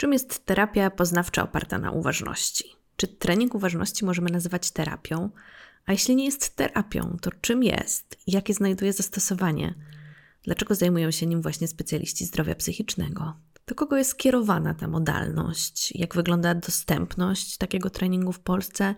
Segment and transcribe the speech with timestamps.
[0.00, 2.64] Czym jest terapia poznawcza oparta na uważności?
[2.96, 5.30] Czy trening uważności możemy nazywać terapią?
[5.86, 8.18] A jeśli nie jest terapią, to czym jest?
[8.26, 9.74] Jakie znajduje zastosowanie?
[10.42, 13.36] Dlaczego zajmują się nim właśnie specjaliści zdrowia psychicznego?
[13.66, 15.92] Do kogo jest kierowana ta modalność?
[15.96, 18.94] Jak wygląda dostępność takiego treningu w Polsce?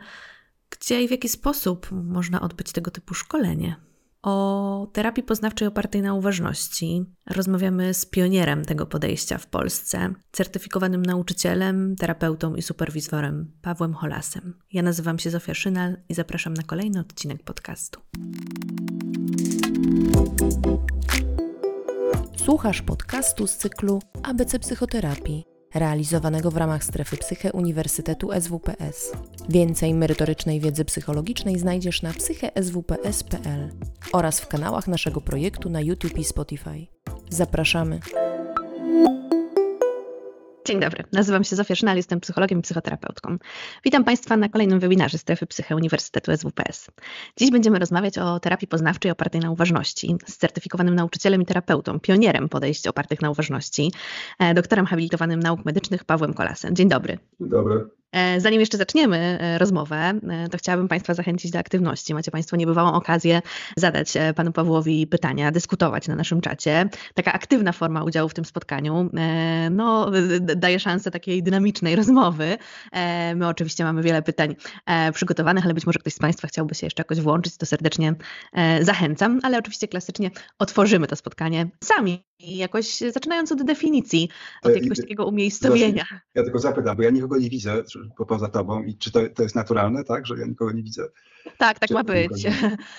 [0.70, 3.76] Gdzie i w jaki sposób można odbyć tego typu szkolenie?
[4.22, 11.96] O terapii poznawczej opartej na uważności rozmawiamy z pionierem tego podejścia w Polsce, certyfikowanym nauczycielem,
[11.96, 14.54] terapeutą i superwizorem Pawłem Holasem.
[14.72, 18.00] Ja nazywam się Zofia Szynal i zapraszam na kolejny odcinek podcastu.
[22.36, 29.12] Słuchasz podcastu z cyklu ABC Psychoterapii realizowanego w ramach strefy Psyche Uniwersytetu SWPS.
[29.48, 33.72] Więcej merytorycznej wiedzy psychologicznej znajdziesz na psycheswps.pl
[34.12, 36.86] oraz w kanałach naszego projektu na YouTube i Spotify.
[37.30, 38.00] Zapraszamy!
[40.66, 43.36] Dzień dobry, nazywam się Zofia Szynal, jestem psychologiem i psychoterapeutką.
[43.84, 46.90] Witam Państwa na kolejnym webinarze Strefy Psyche Uniwersytetu SWPS.
[47.36, 52.48] Dziś będziemy rozmawiać o terapii poznawczej opartej na uważności z certyfikowanym nauczycielem i terapeutą, pionierem
[52.48, 53.92] podejść opartych na uważności,
[54.38, 56.76] e, doktorem habilitowanym nauk medycznych Pawłem Kolasem.
[56.76, 57.18] Dzień dobry.
[57.40, 58.01] Dzień dobry.
[58.12, 62.14] E, zanim jeszcze zaczniemy e, rozmowę, e, to chciałabym Państwa zachęcić do aktywności.
[62.14, 63.42] Macie Państwo niebywałą okazję
[63.76, 66.88] zadać Panu Pawłowi pytania, dyskutować na naszym czacie.
[67.14, 69.10] Taka aktywna forma udziału w tym spotkaniu
[69.70, 70.10] no,
[70.40, 72.58] daje szansę takiej dynamicznej rozmowy.
[73.36, 74.56] My oczywiście mamy wiele pytań
[75.14, 78.14] przygotowanych, ale być może ktoś z Państwa chciałby się jeszcze jakoś włączyć, to serdecznie
[78.80, 84.28] zachęcam, ale oczywiście klasycznie otworzymy to spotkanie sami jakoś zaczynając od definicji,
[84.62, 86.04] od jakiegoś takiego umiejscowienia.
[86.34, 87.82] Ja tylko zapytam, bo ja nikogo nie widzę
[88.28, 91.08] poza tobą i czy to, to jest naturalne, tak, że ja nikogo nie widzę?
[91.58, 92.46] Tak, tak czy ma być.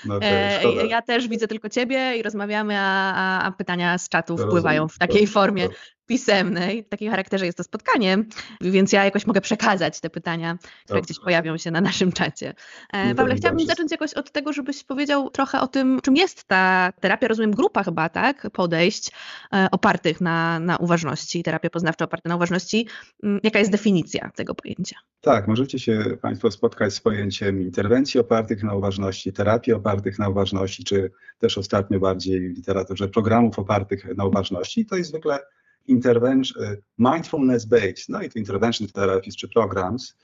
[0.06, 4.48] No, okay, ja też widzę tylko ciebie i rozmawiamy, a, a pytania z czatu to
[4.48, 4.96] wpływają rozumiem.
[4.96, 5.70] w takiej formie
[6.06, 6.84] pisemnej.
[6.84, 8.18] W takim charakterze jest to spotkanie,
[8.62, 12.54] więc ja jakoś mogę przekazać te pytania, które gdzieś pojawią się na naszym czacie.
[12.94, 16.94] E, Pawle, chciałabym zacząć jakoś od tego, żebyś powiedział trochę o tym, czym jest ta
[17.00, 18.50] terapia, rozumiem, grupa chyba, tak?
[18.54, 19.12] Podejść
[19.54, 22.88] e, opartych na, na uważności, terapia poznawcza oparta na uważności.
[23.24, 24.96] Mm, jaka jest definicja tego pojęcia?
[25.22, 30.84] Tak, możecie się Państwo spotkać z pojęciem interwencji opartych na uważności, terapii opartych na uważności,
[30.84, 34.86] czy też ostatnio bardziej w literaturze programów opartych na uważności.
[34.86, 35.40] To jest zwykle
[35.88, 40.18] intervention, y, mindfulness based, no i to intervention therapies czy programs.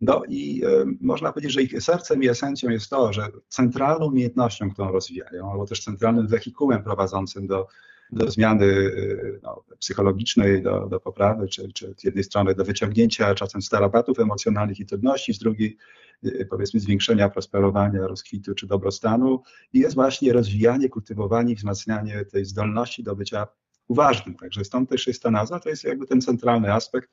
[0.00, 4.70] No i y, można powiedzieć, że ich sercem i esencją jest to, że centralną umiejętnością,
[4.70, 7.66] którą rozwijają, albo też centralnym wehikułem prowadzącym do,
[8.12, 13.34] do zmiany y, no, psychologicznej, do, do poprawy, czy, czy z jednej strony do wyciągnięcia
[13.34, 15.76] czasem z tarapatów emocjonalnych i trudności, z drugiej
[16.24, 19.42] y, powiedzmy zwiększenia prosperowania, rozkwitu czy dobrostanu
[19.72, 23.46] i jest właśnie rozwijanie, kultywowanie i wzmacnianie tej zdolności do bycia
[23.88, 24.34] uważnym.
[24.34, 27.10] Także stąd też jest ta nazwa, to jest jakby ten centralny aspekt.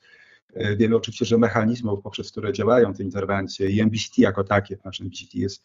[0.56, 5.02] E, wiemy oczywiście, że mechanizmów, poprzez które działają te interwencje i MBCT jako takie, nasz
[5.02, 5.64] MBCT jest,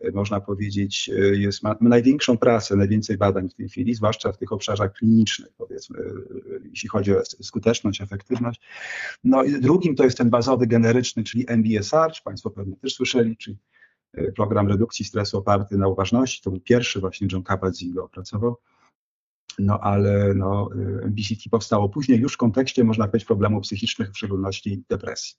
[0.00, 4.38] e, można powiedzieć, e, jest, ma, największą pracę, najwięcej badań w tej chwili, zwłaszcza w
[4.38, 5.98] tych obszarach klinicznych, powiedzmy,
[6.70, 8.60] jeśli chodzi o skuteczność, efektywność.
[9.24, 13.36] No i drugim to jest ten bazowy, generyczny, czyli MBSR, czy Państwo pewnie też słyszeli,
[13.36, 13.56] czyli
[14.36, 16.42] program redukcji stresu oparty na uważności.
[16.42, 18.56] To był pierwszy właśnie John Kabat-Zinn opracował.
[19.58, 20.68] No ale no,
[21.02, 25.34] MBCT powstało później już w kontekście, można powiedzieć, problemów psychicznych, w szczególności depresji.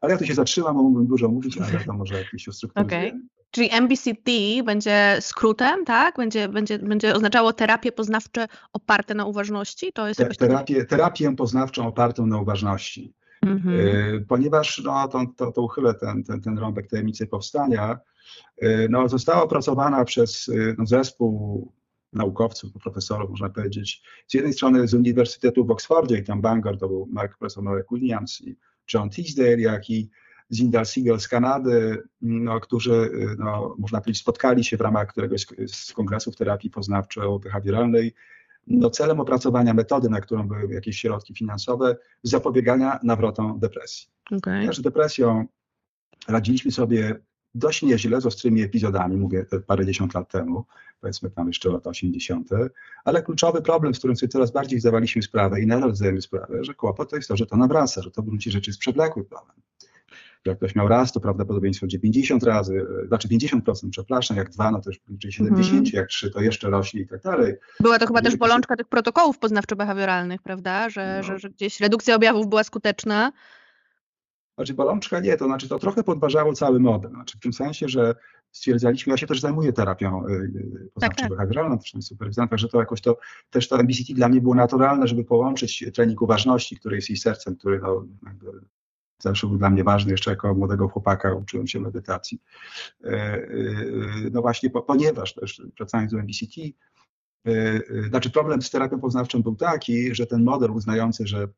[0.00, 3.08] Ale ja tu się zatrzymam, bo mógłbym dużo mówić, ale to może jakieś ustrukturyzuję.
[3.08, 3.20] Okay.
[3.50, 4.30] Czyli MBCT
[4.64, 6.16] będzie skrótem, tak?
[6.16, 9.92] Będzie, będzie, będzie oznaczało terapię poznawcze oparte na uważności?
[9.92, 13.14] To jest Te, terapię, terapię poznawczą opartą na uważności.
[13.42, 14.24] Mm -hmm.
[14.28, 17.98] Ponieważ, no to, to, to uchylę ten, ten, ten rąbek tajemnicy powstania,
[18.62, 21.72] y, no, została opracowana przez y, no, zespół
[22.12, 24.02] naukowców, profesorów, można powiedzieć.
[24.26, 27.86] Z jednej strony z Uniwersytetu w Oksfordzie i tam Bangor to był Mark, profesor Marek
[27.92, 28.56] Williams i
[28.94, 30.10] John Teasdale, jak i
[30.50, 35.92] Zindal Siegel z Kanady, no, którzy, no, można powiedzieć, spotkali się w ramach któregoś z
[35.92, 38.10] kongresów terapii poznawczo-behawioralnej
[38.66, 44.08] no, celem opracowania metody, na którą były jakieś środki finansowe, zapobiegania nawrotom depresji.
[44.30, 44.66] Okay.
[44.66, 45.46] Też depresją
[46.28, 47.20] radziliśmy sobie
[47.54, 50.64] dość nieźle z ostrymi epizodami, mówię te parę dziesiąt lat temu,
[51.00, 52.48] powiedzmy tam jeszcze lata 80.,
[53.04, 56.74] ale kluczowy problem, z którym sobie coraz bardziej zdawaliśmy sprawę i nadal zdajemy sprawę, że
[56.74, 59.56] kłopot to jest to, że to nawraca, że to w gruncie rzeczy jest przewlekły problem.
[60.44, 64.70] Jak ktoś miał raz, to prawdopodobieństwo będzie 50 razy, e, znaczy 50%, przepraszam, jak dwa,
[64.70, 65.90] no to już bliżej 70, mm.
[65.92, 67.54] jak trzy, to jeszcze rośnie i tak dalej.
[67.80, 71.22] Była to chyba też bolączka tych protokołów poznawczo-behawioralnych, prawda, że, no.
[71.22, 73.32] że, że gdzieś redukcja objawów była skuteczna,
[74.60, 77.10] Znaczy bolączka nie, to znaczy to trochę podważało cały model.
[77.10, 78.14] Znaczy w tym sensie, że
[78.52, 82.02] stwierdzaliśmy, ja się też zajmuję terapią y, y, poznawczo-behawioralną, tak, tak.
[82.02, 83.18] superwizją, także to jakoś to,
[83.50, 87.56] też to MBCT dla mnie było naturalne, żeby połączyć trening uważności, który jest jej sercem,
[87.56, 88.04] który no,
[89.18, 92.40] zawsze był dla mnie ważny, jeszcze jako młodego chłopaka uczyłem się medytacji.
[94.32, 96.60] No właśnie, ponieważ też wracając do MBCT,
[98.08, 101.48] znaczy problem z terapią poznawczą był taki, że ten model uznający, że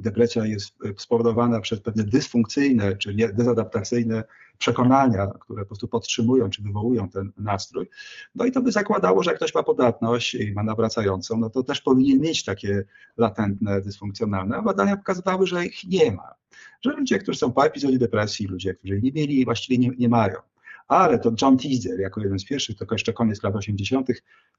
[0.00, 4.24] depresja jest e, spowodowana przez pewne dysfunkcyjne czy dezadaptacyjne
[4.58, 7.88] przekonania, które po prostu podtrzymują czy wywołują ten nastrój.
[8.34, 11.62] No i to by zakładało, że jak ktoś ma podatność i ma nawracającą, no to
[11.62, 12.84] też powinien mieć takie
[13.16, 16.34] latentne, dysfunkcjonalne, a badania pokazywały, że ich nie ma.
[16.80, 20.34] Że ludzie, którzy są po epizodzie depresji, ludzie, którzy nie mieli, właściwie nie, nie mają.
[20.92, 24.08] Ale to John Teaser, jako jeden z pierwszych, to jeszcze koniec lat 80.,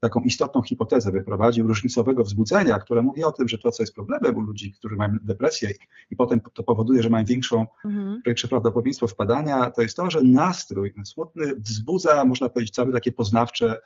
[0.00, 4.36] taką istotną hipotezę wyprowadził różnicowego wzbudzenia, które mówi o tym, że to, co jest problemem
[4.36, 5.70] u ludzi, którzy mają depresję
[6.10, 8.22] i potem to powoduje, że mają większą, mhm.
[8.26, 13.80] większe prawdopodobieństwo wpadania, to jest to, że nastrój smutny wzbudza, można powiedzieć, całe takie poznawcze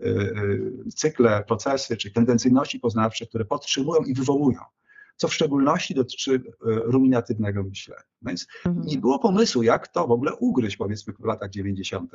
[0.00, 4.60] y, y, cykle, procesy czy tendencyjności poznawcze, które podtrzymują i wywołują
[5.20, 8.02] co w szczególności dotyczy e, ruminatywnego myślenia.
[8.22, 8.86] Więc mhm.
[8.86, 12.12] nie było pomysłu, jak to w ogóle ugryźć, powiedzmy, w latach 90.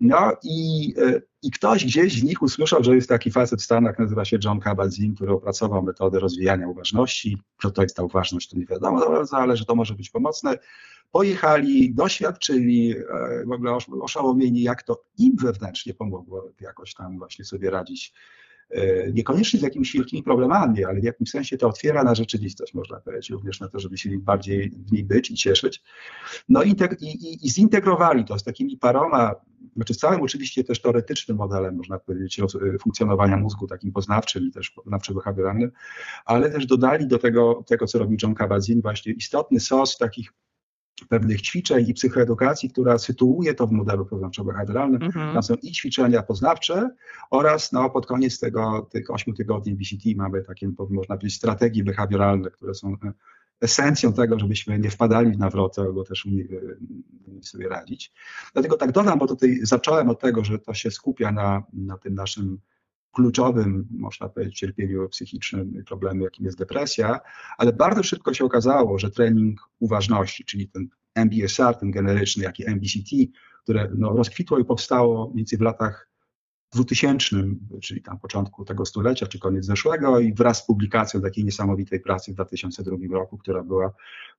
[0.00, 3.98] No i, e, i ktoś gdzieś z nich usłyszał, że jest taki facet w Stanach,
[3.98, 7.38] nazywa się John Kabat-Zinn, który opracował metodę rozwijania uważności.
[7.62, 10.58] Co to jest ta uważność, to nie wiadomo bardzo, ale że to może być pomocne.
[11.12, 17.70] Pojechali, doświadczyli, e, w ogóle oszałamieni, jak to im wewnętrznie pomogło jakoś tam właśnie sobie
[17.70, 18.12] radzić
[19.12, 23.30] niekoniecznie z jakimiś wielkimi problemami, ale w jakimś sensie to otwiera na rzeczywistość, można powiedzieć,
[23.30, 25.82] również na to, żeby się bardziej w niej być i cieszyć.
[26.48, 29.34] No i, i, i zintegrowali to z takimi paroma,
[29.76, 32.44] znaczy z całym oczywiście też teoretycznym modelem, można powiedzieć, e,
[32.80, 35.68] funkcjonowania mózgu, takim poznawczym i też poznawczo-behawioralnym,
[36.24, 40.32] ale też dodali do tego, tego co robił John Kabat-Zinn, właśnie istotny sos takich
[41.08, 45.04] pewnych ćwiczeń i psychoedukacji, która sytuuje to w modelu poznawczo-behawioralnym.
[45.04, 45.32] Mhm.
[45.32, 46.90] Tam są i ćwiczenia poznawcze
[47.30, 52.50] oraz no, pod koniec tego, tych 8 tygodni BCT mamy takie, można powiedzieć, strategie behawioralne,
[52.50, 53.12] które są e,
[53.60, 56.48] esencją tego, żebyśmy nie wpadali w nawrotę albo też umieli
[57.42, 58.12] sobie radzić.
[58.52, 62.14] Dlatego tak dodam, bo tutaj zacząłem od tego, że to się skupia na, na tym
[62.14, 62.58] naszym
[63.16, 67.20] kluczowym, można powiedzieć, cierpieniu psychicznym, problemy, jakim jest depresja,
[67.58, 72.66] ale bardzo szybko się okazało, że trening uważności, czyli ten MBSR, ten generyczny, jak i
[72.66, 73.10] MBCT,
[73.62, 76.08] które no, rozkwitło i powstało mniej więcej w latach
[76.74, 77.36] 2000,
[77.82, 82.32] czyli tam początku tego stulecia, czy koniec zeszłego i wraz z publikacją takiej niesamowitej pracy
[82.32, 83.92] w 2002 roku, która była,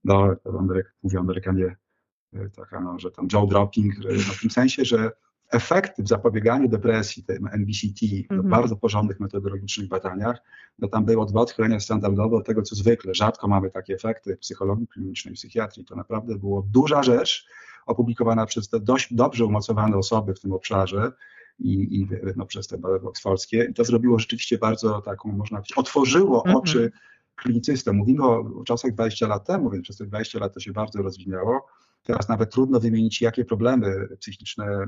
[0.04, 0.36] no,
[1.04, 1.76] mówią Amerykanie,
[2.34, 5.12] e, taka, no, że tam jaw dropping, no, w tym sensie, że
[5.52, 8.48] efekty w zapobieganiu depresji, tym NBCT, mm -hmm.
[8.48, 10.38] w bardzo porządnych metodologicznych badaniach,
[10.80, 13.14] no tam było dwa odchylenia standardowe od tego, co zwykle.
[13.14, 15.86] Rzadko mamy takie efekty w psychologii klinicznej, psychiatrii.
[15.86, 17.48] To naprawdę było duża rzecz,
[17.86, 21.12] opublikowana przez te dość dobrze umocowane osoby w tym obszarze
[21.60, 23.68] i, i no, przez te badania oksfordzkie.
[23.72, 26.60] I to zrobiło rzeczywiście bardzo taką, można powiedzieć, otworzyło mm -hmm.
[26.60, 26.92] oczy
[27.36, 27.96] klinicystom.
[27.96, 31.02] Mówimy o, o czasach 20 lat temu, więc przez te 20 lat to się bardzo
[31.02, 31.66] rozwinęło.
[32.04, 34.88] Teraz nawet trudno wymienić, jakie problemy psychiczne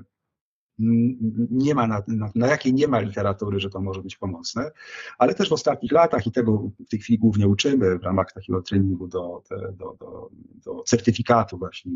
[1.49, 4.71] nie ma na, na, na, jakiej nie ma literatury, że to może być pomocne,
[5.17, 8.61] ale też w ostatnich latach i tego w tej chwili głównie uczymy w ramach takiego
[8.61, 10.29] treningu do, do, do,
[10.65, 11.91] do certyfikatu właśnie.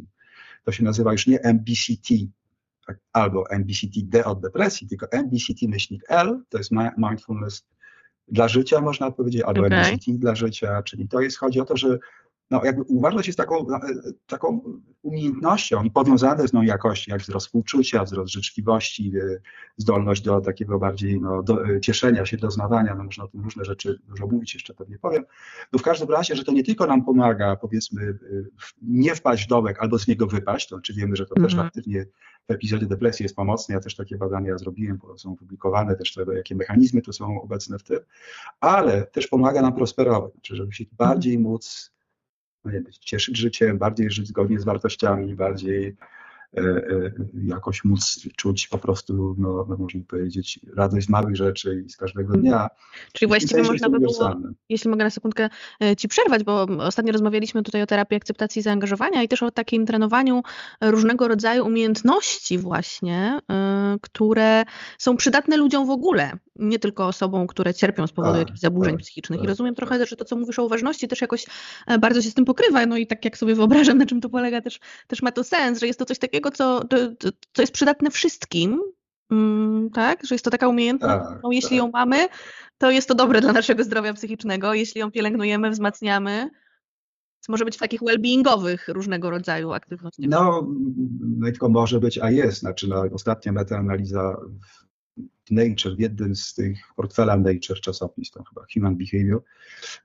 [0.63, 2.13] To się nazywa już nie MBCT
[2.88, 7.65] tak, albo MBCT-D od depresji, tylko MBCT myślnik L, to jest mindfulness
[8.27, 9.77] dla życia, można powiedzieć, albo okay.
[9.77, 12.00] MBCT dla życia, czyli to jest, chodzi o to, że
[12.53, 13.79] no jakby uważność jest taką, e,
[14.27, 14.61] taką
[15.01, 19.41] umiejętnością i powiązane z nią jakości, jak wzrost współczucia, wzrost życzliwości, e,
[19.77, 23.65] zdolność do takiego bardziej no, do, e, cieszenia się, doznawania, no można o tym różne
[23.65, 25.24] rzeczy dużo mówić, jeszcze pewnie powiem.
[25.74, 28.17] No w każdym razie, że to nie tylko nam pomaga, powiedzmy,
[28.81, 31.45] nie wpaść w dołek albo z niego wypaść, to czy wiemy, że to mm -hmm.
[31.45, 31.67] też mhm.
[31.67, 32.05] aktywnie
[32.48, 36.25] w epizodzie depresji jest pomocne, ja też takie badania zrobiłem, bo są opublikowane też te,
[36.36, 38.00] jakie mechanizmy tu są obecne w tym,
[38.60, 41.93] ale też pomaga nam prosperować, znaczy żeby się bardziej móc
[43.00, 45.96] cieszyć życiem, bardziej żyć zgodnie z wartościami, bardziej
[46.58, 47.12] E, e,
[47.48, 51.98] jakoś móc czuć po prostu, no, no można powiedzieć, radość z małych rzeczy i z
[51.98, 52.70] każdego dnia.
[53.13, 54.36] Czyli właściwie można by było,
[54.70, 55.50] jeśli mogę na sekundkę
[55.84, 59.51] e, Ci przerwać, bo ostatnio rozmawialiśmy tutaj o terapii akceptacji i zaangażowania i też o
[59.51, 60.41] takim trenowaniu
[60.82, 63.39] różnego rodzaju umiejętności właśnie,
[64.01, 64.63] które
[64.98, 69.01] są przydatne ludziom w ogóle, nie tylko osobom, które cierpią z powodu jakichś zaburzeń tak,
[69.01, 69.39] psychicznych.
[69.39, 69.88] Tak, I rozumiem tak.
[69.88, 71.45] trochę, że to, co mówisz o uważności, też jakoś
[72.00, 74.62] bardzo się z tym pokrywa, no i tak jak sobie wyobrażam, na czym to polega,
[74.62, 76.81] też, też ma to sens, że jest to coś takiego, co,
[77.53, 78.81] co jest przydatne wszystkim,
[79.31, 80.25] mm, tak?
[80.25, 81.77] Że jest to taka umiejętność, tak, jeśli tak.
[81.77, 82.27] ją mamy,
[82.77, 86.50] to jest to dobre dla naszego zdrowia psychicznego, jeśli ją pielęgnujemy, wzmacniamy,
[87.50, 90.25] może być w takich well-beingowych różnego rodzaju aktywnościach.
[90.29, 90.67] No,
[91.38, 92.60] no tylko może być, a jest.
[92.60, 94.38] Znaczy, no, ostatnia metaanaliza
[95.51, 99.43] Nature, w jednym z tych portfela Nature czasopis, to chyba Human Behavior,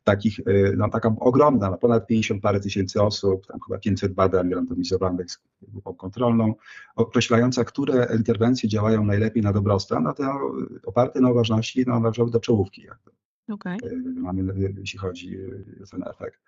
[0.04, 4.50] takich, y, no taka ogromna, no ponad 50 parę tysięcy osób, tam chyba 500 badań
[4.54, 6.54] randomizowanych z grupą kontrolną,
[6.96, 10.40] określająca, które interwencje działają najlepiej na dobrostan, no to
[10.86, 12.82] oparte na uważności no, do czołówki.
[12.82, 13.10] Jakby.
[13.48, 13.76] Okay.
[14.16, 15.38] Mamy, jeśli chodzi
[15.82, 16.40] o ten efekt.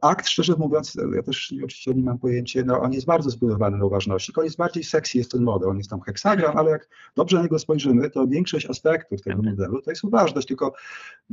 [0.00, 3.84] Akt, szczerze mówiąc, ja też oczywiście nie mam pojęcia, no on jest bardzo zbudowany na
[3.84, 7.36] uważności, tylko jest bardziej sexy jest ten model, on jest tam heksagram, ale jak dobrze
[7.36, 10.74] na niego spojrzymy, to większość aspektów tego modelu to jest uważność, tylko,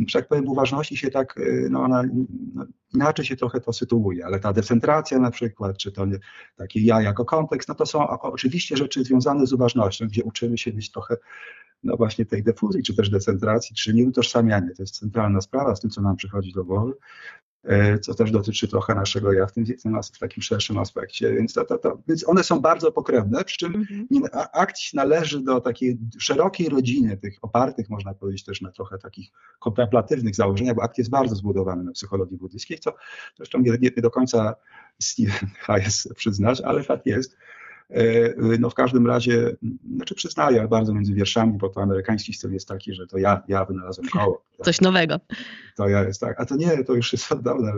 [0.07, 1.39] że jak powiem, w uważności się tak,
[1.69, 2.03] no ona
[2.53, 6.19] no, inaczej się trochę to sytuuje, ale ta decentracja na przykład, czy to nie,
[6.55, 10.73] takie ja jako kontekst, no to są oczywiście rzeczy związane z uważnością, gdzie uczymy się
[10.73, 11.17] być trochę
[11.83, 14.71] no właśnie tej defuzji, czy też decentracji, czy nieutożsamianie.
[14.75, 16.93] To jest centralna sprawa z tym, co nam przychodzi do głowy,
[17.63, 19.65] e, co też dotyczy trochę naszego ja w tym,
[20.13, 21.33] w takim szerszym aspekcie.
[21.33, 24.27] Więc, to, to, to, więc one są bardzo pokrewne, przy czym -hmm.
[24.53, 30.35] akt należy do takiej szerokiej rodziny, tych opartych, można powiedzieć, też na trochę takich kontemplatywnych
[30.35, 32.93] założeniach, bo akt jest bardzo zbudowany na psychologii buddyjskiej, co
[33.37, 34.55] zresztą nie, nie do końca
[35.59, 37.37] Hayes przyznać, ale tak jest.
[37.89, 39.55] E, no w każdym razie,
[39.95, 43.65] znaczy przyznaję bardzo między wierszami, bo to amerykański styl jest taki, że to ja, ja
[43.65, 44.43] wynalazłem koło.
[44.65, 45.19] Coś nowego.
[45.75, 47.71] To ja jest tak, a to nie, to już jest od dawna.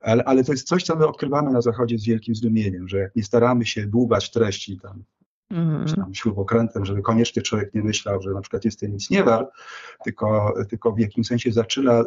[0.00, 3.16] Ale, ale to jest coś, co my odkrywamy na Zachodzie z wielkim zdumieniem, że jak
[3.16, 5.04] nie staramy się dłubać treści tam
[5.50, 5.86] mm.
[5.86, 9.24] czy tam śrubokrętem, żeby koniecznie człowiek nie myślał, że na przykład jest to nic nie
[9.24, 9.50] wart,
[10.04, 12.04] tylko, tylko w jakimś sensie zaczyna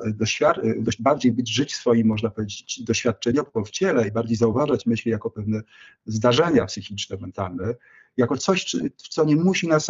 [0.79, 5.29] dość bardziej być, żyć swoim, można powiedzieć, doświadczeniowo w ciele i bardziej zauważać myśli jako
[5.29, 5.62] pewne
[6.05, 7.74] zdarzenia psychiczne, mentalne,
[8.18, 8.75] jako coś,
[9.10, 9.88] co nie musi nas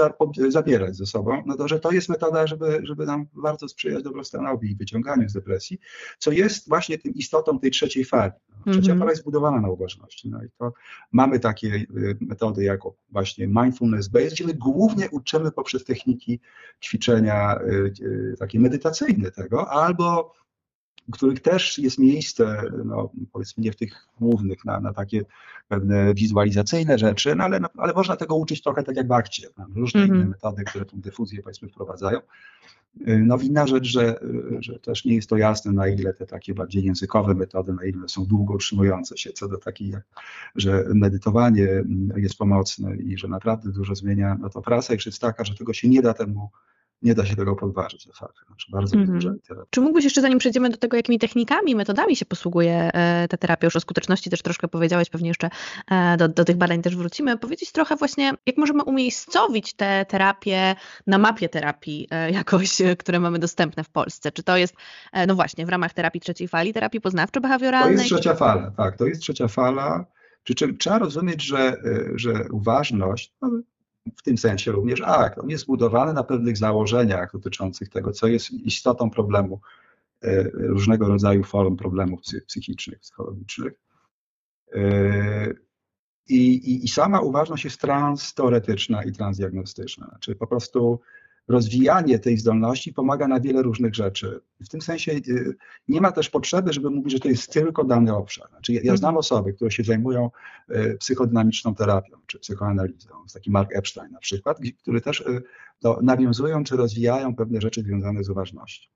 [0.50, 4.72] zabierać ze sobą, no to, że to jest metoda, żeby, żeby nam bardzo sprzyjać dobrostanowi
[4.72, 5.80] i wyciąganiu z depresji,
[6.20, 8.32] co jest właśnie tym istotą tej trzeciej fali.
[8.66, 9.00] No, trzecia mm -hmm.
[9.00, 10.30] fala jest budowana na uważności.
[10.30, 10.74] No i to
[11.12, 16.40] mamy takie y, metody jak właśnie mindfulness based, gdzie my głównie uczymy poprzez techniki
[16.84, 20.34] ćwiczenia y, y, takie medytacyjne tego, albo
[21.12, 25.22] których też jest miejsce, no, powiedzmy nie w tych głównych, na, na takie
[25.68, 29.48] pewne wizualizacyjne rzeczy, no, ale, no, ale można tego uczyć trochę tak jak w akcie.
[29.76, 30.16] Różne mm -hmm.
[30.16, 32.20] inne metody, które tą dyfuzję powiedzmy wprowadzają.
[33.06, 34.20] No inna rzecz, że,
[34.60, 38.10] że też nie jest to jasne, na ile te takie bardziej językowe metody, na ile
[38.10, 39.94] są długo utrzymujące się, co do takiej,
[40.56, 41.68] że medytowanie
[42.16, 45.74] jest pomocne i że naprawdę dużo zmienia, no to prasa już jest taka, że tego
[45.74, 46.50] się nie da temu
[47.02, 48.42] nie da się tego podważyć de facto.
[48.48, 49.36] Znaczy bardzo mm -hmm.
[49.70, 53.68] Czy mógłbyś jeszcze, zanim przejdziemy do tego, jakimi technikami, metodami się posługuje e, ta terapia,
[53.68, 55.50] już o skuteczności też troszkę powiedziałeś, pewnie jeszcze
[55.92, 60.76] e, do, do tych badań też wrócimy, powiedzieć trochę właśnie, jak możemy umiejscowić te terapie
[61.08, 64.32] na mapie terapii e, jakoś, które mamy dostępne w Polsce.
[64.32, 64.76] Czy to jest,
[65.28, 67.84] no właśnie, w ramach terapii trzeciej fali, terapii poznawczo-behawioralnej?
[67.84, 70.06] To jest trzecia fala, tak, to jest trzecia fala.
[70.44, 71.78] Przy czym trzeba rozumieć, że,
[72.16, 73.50] że uważność, no,
[74.18, 75.40] w tym sensie również akt.
[75.40, 79.62] On jest zbudowany na pewnych założeniach dotyczących tego, co jest istotą problemu,
[80.24, 83.74] e, różnego rodzaju form problemów psychicznych, psychologicznych.
[84.74, 85.54] E,
[86.28, 91.00] I, i, I, sama uważność jest transteoretyczna i transdiagnostyczna, czyli po prostu
[91.48, 94.42] rozwijanie tej zdolności pomaga na wiele różnych rzeczy.
[94.62, 95.56] W tym sensie y,
[95.88, 98.50] nie ma też potrzeby, żeby mówić, że to jest tylko dany obszar.
[98.50, 99.18] Znaczy, ja, ja znam mhm.
[99.18, 100.32] osoby, które się zajmują
[100.70, 105.44] y, psychodynamiczną terapią czy psychoanalizą, taki Mark Epstein na przykład, które też y,
[105.84, 108.90] no, nawiązują czy rozwijają pewne rzeczy związane z uważnością.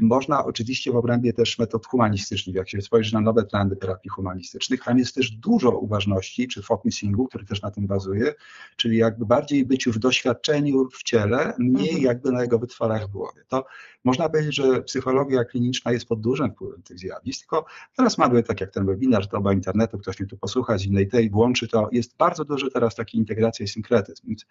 [0.00, 4.84] Można oczywiście w obrębie też metod humanistycznych, jak się spojrzy na nowe trendy terapii humanistycznych,
[4.84, 8.34] tam jest też dużo uważności czy focusingu, który też na tym bazuje,
[8.76, 12.04] czyli jakby bardziej byciu w doświadczeniu w ciele, mniej mhm.
[12.04, 13.42] jakby na jego wytwarach w głowie.
[13.48, 13.64] To
[14.04, 17.64] można powiedzieć, że psychologia kliniczna jest pod dużym wpływem tych zjawisk, tylko
[17.96, 21.30] teraz mamy, tak jak ten webinar, doba internetu, ktoś mnie tu posłucha z innej tej,
[21.30, 24.26] włączy to, jest bardzo duży teraz taki integracja i synkretyzm.
[24.26, 24.44] Więc,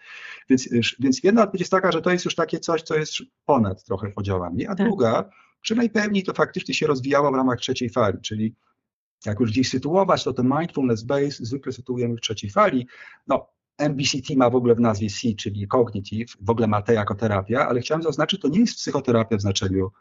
[0.49, 3.13] więc, więc jedna odpowiedź jest taka, że to jest już takie coś, co jest
[3.45, 4.87] ponad trochę podziałami, a tak.
[4.87, 5.29] druga,
[5.63, 8.55] że najpewniej to faktycznie się rozwijało w ramach trzeciej fali, czyli
[9.25, 12.87] jak już gdzieś sytuować, to ten mindfulness base zwykle sytuujemy w trzeciej fali.
[13.27, 13.47] No,
[13.77, 17.67] MBCT ma w ogóle w nazwie C, czyli cognitive, w ogóle ma T jako terapia,
[17.67, 19.91] ale chciałem zaznaczyć, to nie jest psychoterapia w znaczeniu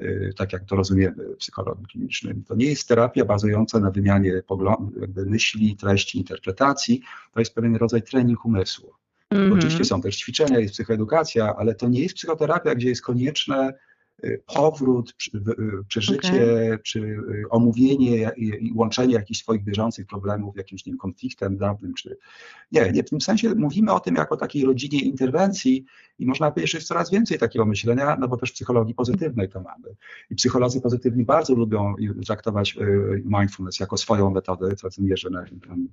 [0.00, 2.34] y, tak jak to rozumiemy w psychologii klinicznej.
[2.48, 4.42] To nie jest terapia bazująca na wymianie
[5.00, 7.02] jakby myśli, treści, interpretacji.
[7.32, 8.92] To jest pewien rodzaj trening umysłu.
[9.30, 9.54] Mm -hmm.
[9.58, 13.74] Oczywiście są też ćwiczenia, jest psychoedukacja, ale to nie jest psychoterapia, gdzie jest konieczne
[14.54, 15.14] powrót,
[15.88, 16.78] przeżycie, okay.
[16.82, 17.18] czy
[17.50, 22.16] omówienie i łączenie jakichś swoich bieżących problemów jakimś nie wiem, konfliktem dawnym, czy
[22.72, 25.84] nie, nie, w tym sensie mówimy o tym jako takiej rodzinie interwencji
[26.18, 29.48] i można powiedzieć, że jest coraz więcej takiego myślenia, no bo też w psychologii pozytywnej
[29.48, 29.96] to mamy.
[30.30, 31.94] I psycholodzy pozytywni bardzo lubią
[32.26, 32.76] traktować
[33.24, 35.44] mindfulness jako swoją metodę, co tym wierzę na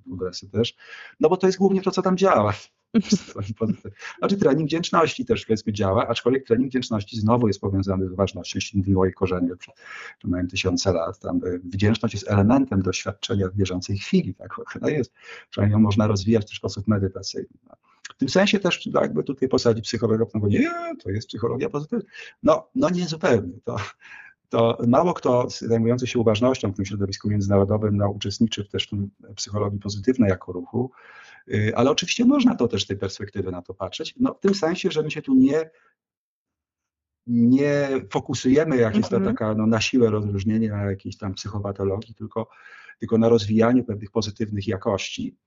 [0.10, 0.75] UBS-y też,
[1.20, 2.53] no bo to jest głównie to, co tam działa.
[4.20, 8.80] Znaczy trening wdzięczności też powiedzmy działa, aczkolwiek trening wdzięczności znowu jest powiązany z ważnością, jeśli
[8.80, 9.76] mówimy o jej korzeniu przed
[10.20, 11.20] przynajmniej tysiące lat.
[11.20, 15.14] Tam e, wdzięczność jest elementem doświadczenia w bieżącej chwili, tak no jest.
[15.50, 17.48] Przynajmniej ją można rozwijać w sposób medytacyjny.
[18.04, 20.72] W tym sensie też no, jakby tutaj posadzić psychologa, no bo nie,
[21.04, 22.10] to jest psychologia pozytywna.
[22.44, 23.54] No, no nie zupełnie.
[23.64, 23.78] To,
[24.50, 29.10] to mało kto zajmujący się uważnością w tym środowisku międzynarodowym no, uczestniczy też w tym
[29.36, 30.92] psychologii pozytywnej jako ruchu,
[31.76, 34.92] ale oczywiście można to też z tej perspektywy na to patrzeć, no, w tym sensie,
[34.92, 35.70] że my się tu nie,
[37.28, 39.36] nie fokusujemy, jak jest to mhm.
[39.36, 42.50] taka no, na siłę rozróżnienie na jakiejś tam psychopatologii, tylko,
[43.00, 45.38] tylko na rozwijaniu pewnych pozytywnych jakości.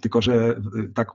[0.00, 0.60] Tylko, że
[0.94, 1.12] tak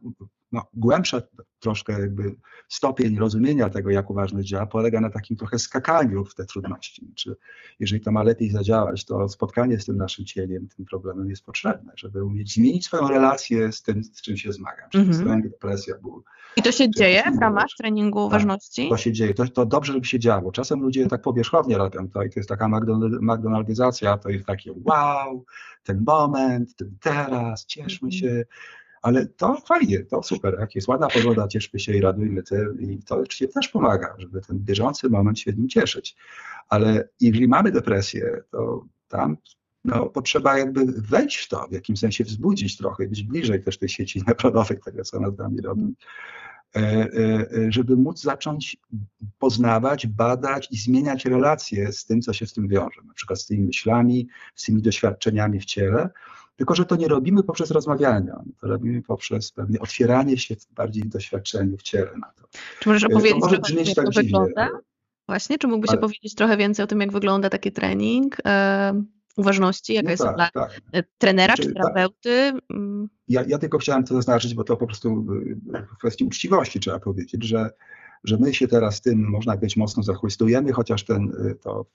[0.52, 1.22] no, głębsza
[1.60, 2.36] troszkę jakby
[2.70, 7.14] stopień rozumienia tego, jak uważność działa, polega na takim trochę skakaniu w te trudności.
[7.16, 7.36] Czy
[7.80, 11.94] jeżeli to ma lepiej zadziałać, to spotkanie z tym naszym cieniem, tym problemem jest potrzebne,
[11.96, 14.90] żeby umieć zmienić swoją relację z tym, z czym się zmagam.
[14.90, 15.44] Czyli mm -hmm.
[15.44, 16.24] depresja, ból.
[16.56, 18.90] I to się dzieje w ramach treningu tak, uważności?
[18.90, 19.34] to się dzieje.
[19.34, 20.52] To, to dobrze, żeby się działo.
[20.52, 22.68] Czasem ludzie tak powierzchownie robią to i to jest taka
[23.22, 25.46] McDonaldyzacja, to jest takie wow,
[25.84, 28.20] ten moment, ten teraz, cieszmy -hmm.
[28.20, 28.46] się
[29.02, 30.58] ale to fajnie, to super.
[30.60, 34.42] Jak jest ładna pogoda, cieszmy się i radujmy tym i to oczywiście też pomaga, żeby
[34.42, 36.16] ten bieżący moment się nim cieszyć.
[36.70, 39.38] Ale jeżeli mamy depresję, to tam
[39.86, 43.90] no, potrzeba jakby wejść w to, w jakimś sensie wzbudzić trochę, być bliżej też tej
[43.90, 45.96] sieci neuronowej, tego co nad nami robi,
[46.76, 47.08] e, e,
[47.58, 48.78] e, żeby móc zacząć
[49.40, 53.46] poznawać, badać i zmieniać relacje z tym, co się z tym wiąże, na przykład z
[53.46, 56.10] tymi myślami, z tymi doświadczeniami w ciele,
[56.62, 61.78] tylko, że to nie robimy poprzez rozmawianie, to robimy poprzez pewne otwieranie się bardziej doświadczeniu
[61.78, 62.48] w ciele na to.
[62.80, 64.70] Czy możesz opowiedzieć, to może brzmieć jak tak to wygląda?
[65.28, 66.00] Właśnie, czy mógłbyś Ale...
[66.00, 68.38] opowiedzieć trochę więcej o tym, jak wygląda taki trening?
[68.46, 69.04] E,
[69.38, 70.82] uważności, jaka no jest tak, rola tak.
[70.94, 71.84] E, trenera znaczy, czy tak.
[71.84, 72.52] terapeuty?
[72.54, 72.80] Tak.
[73.28, 75.26] Ja, ja, tylko chciałem to zaznaczyć, bo to po prostu
[75.74, 77.70] e, w kwestii uczciwości trzeba powiedzieć, że,
[78.24, 81.86] że my się teraz tym, można powiedzieć, mocno zachłystujemy, chociaż ten, to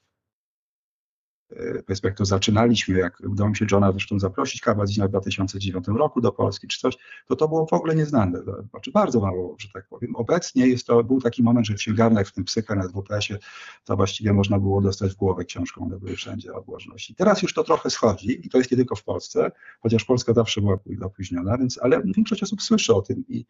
[2.17, 6.69] to zaczynaliśmy, jak udało mi się Johna zresztą zaprosić Kawadzina w 2009 roku do Polski
[6.69, 10.17] czy coś, to to było w ogóle nieznane, znaczy bardzo mało, że tak powiem.
[10.17, 13.39] Obecnie jest to, był taki moment, że w księgarniach, w tym psycha na WPS-ie,
[13.85, 17.15] to właściwie można było dostać w głowę książką, one były wszędzie odłożności.
[17.15, 20.61] Teraz już to trochę schodzi i to jest nie tylko w Polsce, chociaż Polska zawsze
[20.61, 23.47] była opóźniona, więc, ale większość osób słyszy o tym i,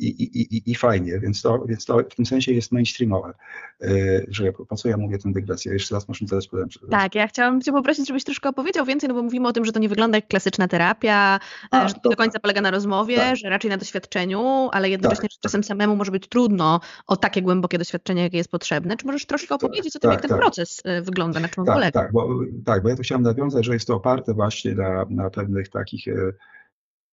[0.00, 3.34] i, i, i, i fajnie, więc to, więc to w tym sensie jest mainstreamowe.
[3.82, 3.88] E,
[4.28, 5.72] że po co ja mówię tę dygresję?
[5.72, 6.70] Jeszcze raz muszę zadać pytanie.
[6.90, 9.72] Tak, ja chciałam Cię poprosić, żebyś troszkę opowiedział więcej, no bo mówimy o tym, że
[9.72, 13.36] to nie wygląda jak klasyczna terapia, A, że to do końca polega na rozmowie, tak.
[13.36, 15.68] że raczej na doświadczeniu, ale jednocześnie tak, czasem tak.
[15.68, 18.96] samemu może być trudno o takie głębokie doświadczenie, jakie jest potrzebne.
[18.96, 20.38] Czy możesz troszkę tak, opowiedzieć o tym, jak ten tak.
[20.38, 22.00] proces e, wygląda, na czym on tak, polega?
[22.00, 22.28] Tak bo,
[22.64, 26.08] tak, bo ja tu chciałem nawiązać, że jest to oparte właśnie na, na pewnych takich
[26.08, 26.32] e,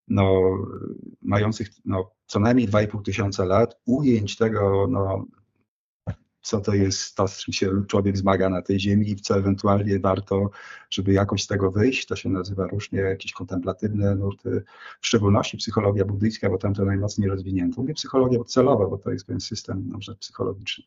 [0.08, 0.42] no,
[1.22, 5.26] mających no, co najmniej 2,5 tysiąca lat, ujęć tego, no,
[6.48, 9.38] co to jest to, z czym się człowiek zmaga na tej ziemi i w co
[9.38, 10.50] ewentualnie warto,
[10.90, 12.06] żeby jakoś z tego wyjść.
[12.06, 14.64] To się nazywa różnie jakieś kontemplatywne nurty,
[15.02, 17.82] w szczególności psychologia buddyjska, bo tam to najmocniej rozwinięto.
[17.82, 20.84] Mówię psychologia celowa, bo to jest pewien system na przykład psychologiczny.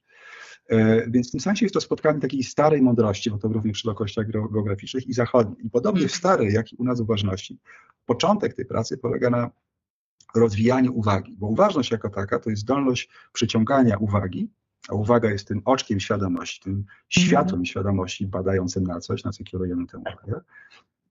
[0.68, 3.82] E, więc w tym sensie jest to spotkanie takiej starej mądrości, bo to również przy
[3.82, 5.66] szerokościach geograficznych i zachodniej.
[5.66, 7.58] I podobnie w starej, jak i u nas uważności,
[8.06, 9.50] początek tej pracy polega na
[10.34, 14.48] rozwijaniu uwagi, bo uważność jako taka to jest zdolność przyciągania uwagi,
[14.88, 17.66] a uwaga jest tym oczkiem świadomości, tym światłem mm.
[17.66, 20.40] świadomości badającym na coś, na co kierujemy tę uwagę,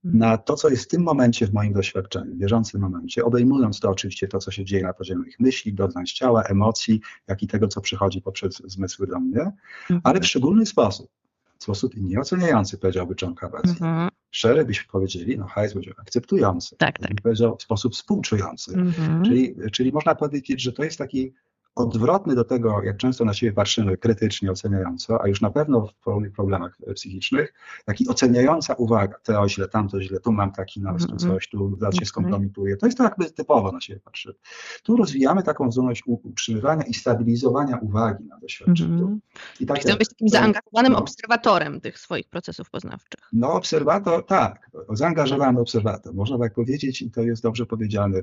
[0.03, 3.89] na to, co jest w tym momencie w moim doświadczeniu, w bieżącym momencie, obejmując to
[3.89, 7.67] oczywiście to, co się dzieje na poziomie moich myśli, doznań ciała, emocji, jak i tego,
[7.67, 10.01] co przychodzi poprzez zmysły do mnie, mhm.
[10.03, 11.09] ale w szczególny sposób,
[11.57, 13.65] w sposób nieoceniający, powiedziałby John Kabat.
[13.65, 14.09] Mhm.
[14.31, 17.21] Szery byśmy powiedzieli, no hajs będzie akceptujący, tak, tak.
[17.23, 18.73] powiedział w sposób współczujący.
[18.73, 19.23] Mhm.
[19.23, 21.33] Czyli, czyli można powiedzieć, że to jest taki
[21.75, 25.93] odwrotny do tego, jak często na siebie patrzymy krytycznie, oceniająco, a już na pewno w
[25.93, 27.53] pewnych problemach psychicznych,
[27.85, 31.31] taki oceniająca uwaga, to źle, tamto źle, tu mam taki nas, tu mhm.
[31.31, 32.77] coś, tu zaraz się skompromituje.
[32.77, 34.35] To jest to jakby typowo na siebie patrzymy.
[34.83, 38.93] Tu rozwijamy taką zdolność utrzymywania i stabilizowania uwagi na doświadczeniu.
[38.93, 39.19] Mm -hmm.
[39.59, 43.19] I tak Chcę być takim zaangażowanym no, obserwatorem tych swoich procesów poznawczych.
[43.33, 48.21] No obserwator, tak, zaangażowany obserwator, można tak powiedzieć i to jest dobrze powiedziane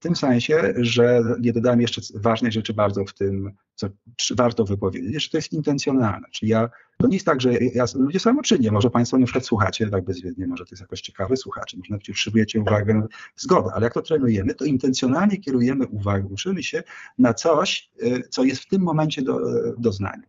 [0.00, 3.88] w tym sensie, że nie dodałem jeszcze ważnej rzeczy bardzo w tym, co
[4.36, 6.28] warto wypowiedzieć, że to jest intencjonalne.
[6.30, 9.90] Czyli ja, to nie jest tak, że ja, ludzie samoczynnie, może Państwo na przykład słuchacie
[9.90, 13.94] tak bezwiednie, może to jest jakoś ciekawe, słuchacie, może nawet przyszybujecie uwagę, zgoda, ale jak
[13.94, 16.82] to trenujemy, to intencjonalnie kierujemy uwagę, uczymy się
[17.18, 19.40] na coś, y, co jest w tym momencie do,
[19.78, 20.22] doznania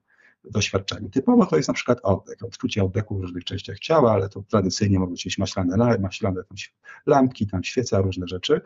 [0.43, 1.10] doświadczeniu.
[1.10, 4.99] Typowo to jest na przykład oddech, odczucie oddechu w różnych częściach ciała, ale to tradycyjnie
[4.99, 6.57] mogą być maślane, maślane tam
[7.05, 8.62] lampki, tam świeca, różne rzeczy.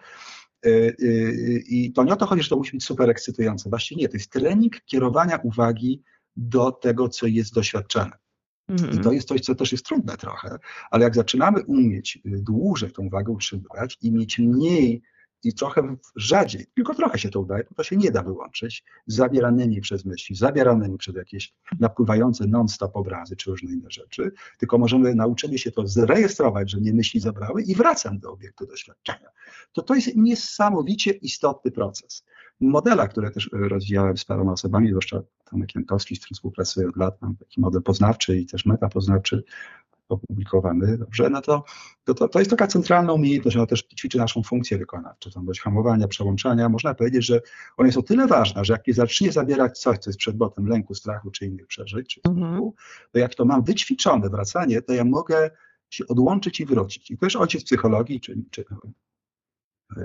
[0.65, 3.69] Y, y, I to nie o to chodzi, że to musi być super ekscytujące.
[3.69, 6.03] Właściwie nie, to jest trening kierowania uwagi
[6.35, 8.11] do tego, co jest doświadczone.
[8.69, 8.85] -hmm.
[8.85, 9.15] I to mhm.
[9.15, 10.57] jest coś, co też jest trudne trochę,
[10.91, 15.01] ale jak zaczynamy umieć dłużej tą uwagę utrzymywać i mieć mniej
[15.45, 20.05] i trochę rzadziej, tylko trochę się to udaje, to się nie da wyłączyć, zabieranymi przez
[20.05, 25.71] myśli, zabieranymi przez jakieś napływające non-stop obrazy czy różne inne rzeczy, tylko możemy, nauczymy się
[25.71, 29.29] to zrejestrować, że mnie myśli zabrały i wracam do obiektu doświadczenia.
[29.73, 32.25] To to jest niesamowicie istotny proces.
[32.59, 37.21] Modela, które też rozwijałem z paroma osobami, zwłaszcza Tomek Jankowski, z którym współpracuję od lat,
[37.21, 39.43] mam taki model poznawczy i też metapoznawczy,
[40.09, 41.63] opublikowany, dobrze, no to,
[42.03, 45.61] to, to, to jest taka centralna umiejętność, ona też ćwiczy naszą funkcję wykonawczą, tam dość
[45.61, 46.69] hamowania, przełączania.
[46.69, 47.41] Można powiedzieć, że
[47.77, 50.95] ona jest o tyle ważna, że jak nie zacznie zabierać coś, co jest przedmiotem lęku,
[50.95, 52.71] strachu czy innych przeżyć, czy mhm.
[53.11, 55.49] to jak to mam wyćwiczone wracanie, to ja mogę
[55.89, 57.11] się odłączyć i wrócić.
[57.11, 58.65] I to już ojciec psychologii, czy, czy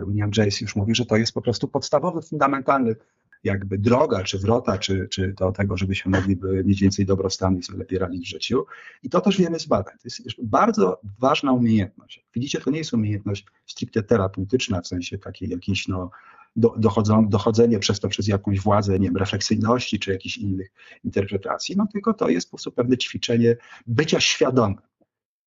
[0.07, 2.97] William James już mówi, że to jest po prostu podstawowy, fundamentalny
[3.45, 7.79] jakby droga, czy wrota, czy, czy do tego, żebyśmy mogli mieć więcej dobrostanu i sobie
[7.79, 8.65] lepiej radzić w życiu.
[9.03, 9.95] I to też wiemy z badań.
[9.95, 12.25] To jest bardzo ważna umiejętność.
[12.35, 16.11] Widzicie, to nie jest umiejętność stricte terapeutyczna, w sensie takiej jakiejś no,
[16.57, 20.73] do, dochodzą, dochodzenie przez to przez jakąś władzę, nie wiem, refleksyjności czy jakichś innych
[21.05, 24.77] interpretacji, no tylko to jest po prostu pewne ćwiczenie bycia świadomym.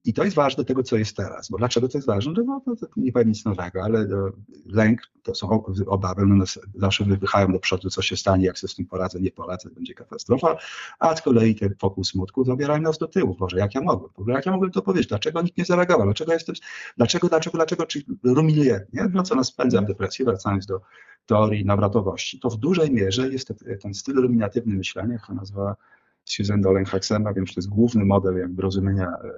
[0.05, 1.49] I to jest ważne tego, co jest teraz.
[1.49, 2.33] Bo dlaczego to jest ważne?
[2.45, 4.31] No, to, to nie powiem nic nowego, ale no,
[4.65, 8.73] lęk to są obawy, one nas zawsze wypychają do przodu, co się stanie, jak sobie
[8.73, 10.57] z tym poradzę, nie poradzę, będzie katastrofa.
[10.99, 13.35] A z kolei ten pokój smutku zabierają nas do tyłu.
[13.35, 14.11] Boże, jak ja mogłem?
[14.17, 15.09] Boże, jak ja mogłem to powiedzieć?
[15.09, 16.05] Dlaczego nikt nie zareagował?
[16.05, 16.55] Dlaczego jestem,
[16.97, 18.85] dlaczego, dlaczego, dlaczego, czy ruminuję?
[18.93, 19.09] Nie?
[19.13, 20.81] No co nas spędza w depresji, wracając do
[21.25, 22.39] teorii nawratowości.
[22.39, 25.75] To w dużej mierze jest ten, ten styl ruminatywny myślenia, jak to nazwała
[26.25, 29.31] Susan Dolan Huxema, wiem, że to jest główny model jakby rozumienia e,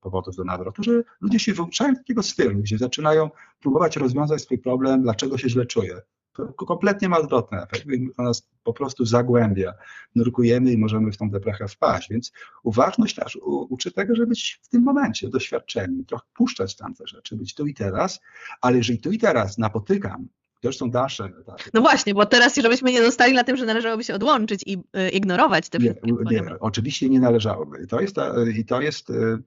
[0.00, 3.30] powodów do nawrotu, że ludzie się wyuczają takiego stylu, gdzie zaczynają
[3.60, 6.00] próbować rozwiązać swój problem, dlaczego się źle czuję.
[6.32, 7.86] To kompletnie ma odwrotny efekt.
[8.16, 9.74] To nas po prostu zagłębia.
[10.14, 12.08] Nurkujemy i możemy w tą deprechę wpaść.
[12.10, 12.32] Więc
[12.62, 17.54] uważność też uczy tego, żeby być w tym momencie doświadczeni, trochę puszczać tamte rzeczy, być
[17.54, 18.20] tu i teraz,
[18.60, 20.28] ale jeżeli tu i teraz napotykam
[20.60, 21.70] to już są dalsze etapy.
[21.74, 25.10] No właśnie, bo teraz, żebyśmy nie zostali na tym, że należałoby się odłączyć i y,
[25.10, 27.86] ignorować te wszystkie nie, nie, oczywiście nie należałoby.
[27.86, 28.16] To jest,
[28.56, 29.42] I to jest, y,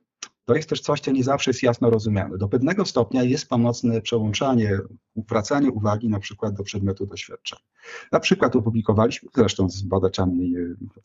[0.51, 2.37] to jest też coś, co nie zawsze jest jasno rozumiane.
[2.37, 4.79] Do pewnego stopnia jest pomocne przełączanie,
[5.15, 7.61] wracanie uwagi na przykład do przedmiotu doświadczenia.
[8.11, 10.53] Na przykład opublikowaliśmy, zresztą z badaczami,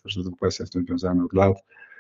[0.03, 1.57] też z WPS jestem związany od lat,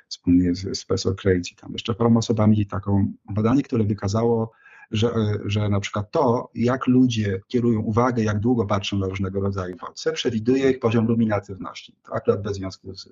[0.08, 4.52] wspólnie z, z profesor Craig i tam jeszcze paroma osobami, taką badanie, które wykazało,
[4.90, 5.10] że,
[5.44, 10.12] że na przykład to, jak ludzie kierują uwagę, jak długo patrzą na różnego rodzaju bodźce,
[10.12, 11.96] przewiduje ich poziom luminatywności.
[12.02, 13.08] To akurat bez związku z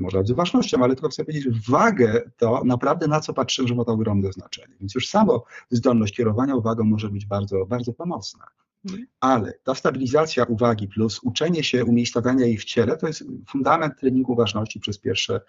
[0.00, 3.84] może z ważnością, ale tylko chcę powiedzieć, wagę to naprawdę na co patrzymy, że ma
[3.84, 4.74] to ogromne znaczenie.
[4.80, 8.44] Więc już samo zdolność kierowania uwagą może być bardzo, bardzo pomocna.
[8.84, 9.06] Mhm.
[9.20, 14.34] Ale ta stabilizacja uwagi plus uczenie się umiejscowiania jej w ciele to jest fundament treningu
[14.34, 15.40] ważności przez pierwsze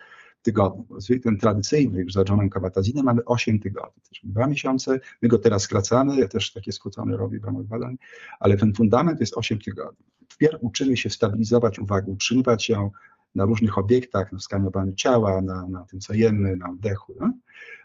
[0.42, 0.86] tygodni.
[1.24, 6.20] Ten tradycyjny już za Johnem Kabatazinem mamy 8 tygodni, dwa miesiące, my go teraz skracamy,
[6.20, 7.98] ja też takie skrócone robię w ramach badań,
[8.40, 10.06] ale ten fundament jest 8 tygodni.
[10.30, 12.92] Wpierw uczymy się stabilizować uwagę, utrzymywać ją
[13.36, 17.16] na różnych obiektach, na skanowaniu ciała, na, na tym, co jemy, na oddechu.
[17.20, 17.34] No?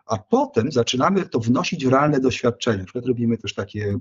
[0.07, 2.79] A potem zaczynamy to wnosić w realne doświadczenie.
[2.79, 3.99] Na przykład robimy też takie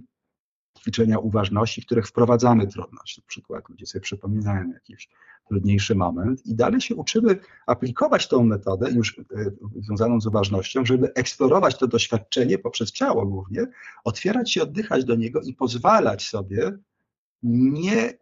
[0.79, 3.17] ćwiczenia uważności, w których wprowadzamy trudność.
[3.17, 5.09] Na przykład ludzie sobie przypominają jakiś
[5.47, 9.23] trudniejszy moment i dalej się uczymy aplikować tą metodę już e,
[9.81, 13.67] związaną z uważnością, żeby eksplorować to doświadczenie poprzez ciało głównie,
[14.03, 16.77] otwierać się, oddychać do niego i pozwalać sobie
[17.43, 18.13] nie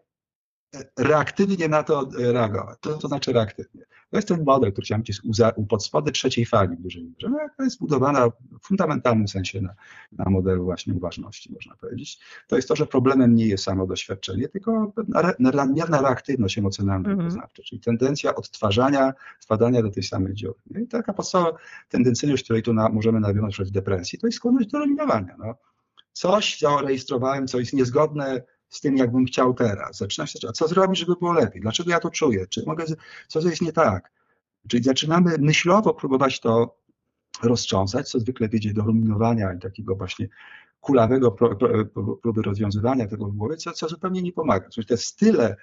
[0.97, 2.77] reaktywnie na to reagować.
[2.81, 3.85] To, to znaczy reaktywnie.
[4.11, 5.21] To jest ten model, który chciałem powiedzieć,
[5.55, 9.75] u podspody trzeciej fali w dużej mierze, no, jest zbudowana w fundamentalnym sensie na,
[10.11, 12.19] na modelu właśnie uważności, można powiedzieć.
[12.47, 14.93] To jest to, że problemem nie jest samo doświadczenie, tylko
[15.39, 17.47] nadmierna reaktywność emocjonalna mm -hmm.
[17.63, 20.55] czyli tendencja odtwarzania, spadania do tej samej dziury.
[20.83, 21.57] I taka podstawowa
[21.89, 25.35] tendencyjność, której tu na, możemy nawiązać w depresji, to jest skłonność do eliminowania.
[25.39, 25.55] No.
[26.13, 29.97] Coś zarejestrowałem, co jest niezgodne z tym, jakbym chciał teraz.
[29.97, 31.61] Zaczyna się, a co zrobić, żeby było lepiej?
[31.61, 32.47] Dlaczego ja to czuję?
[32.47, 32.85] Czy mogę,
[33.27, 34.11] co jest nie tak?
[34.67, 36.77] Czyli zaczynamy myślowo próbować to
[37.43, 40.27] roztrząsać, co zwykle wiedzie do ruminowania i takiego właśnie
[40.81, 41.31] kulawego
[42.21, 44.69] próby rozwiązywania tego w głowie, co, co zupełnie nie pomaga.
[44.69, 45.55] Czyli te style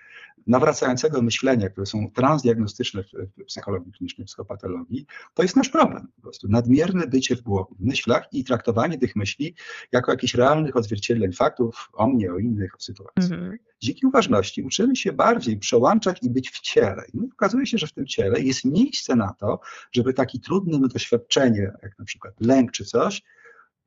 [0.47, 6.09] nawracającego myślenia, które są transdiagnostyczne w psychologii klinicznej, psychopatologii, to jest nasz problem.
[6.17, 9.55] Po prostu nadmierne bycie w głowie, w myślach i traktowanie tych myśli
[9.93, 13.35] jako jakichś realnych odzwierciedleń faktów o mnie, o innych, o sytuacji.
[13.35, 13.59] Mhm.
[13.81, 17.03] Dzięki uważności uczymy się bardziej przełączać i być w ciele.
[17.15, 19.61] I okazuje się, że w tym ciele jest miejsce na to,
[19.93, 23.23] żeby taki trudny doświadczenie, jak na przykład lęk czy coś,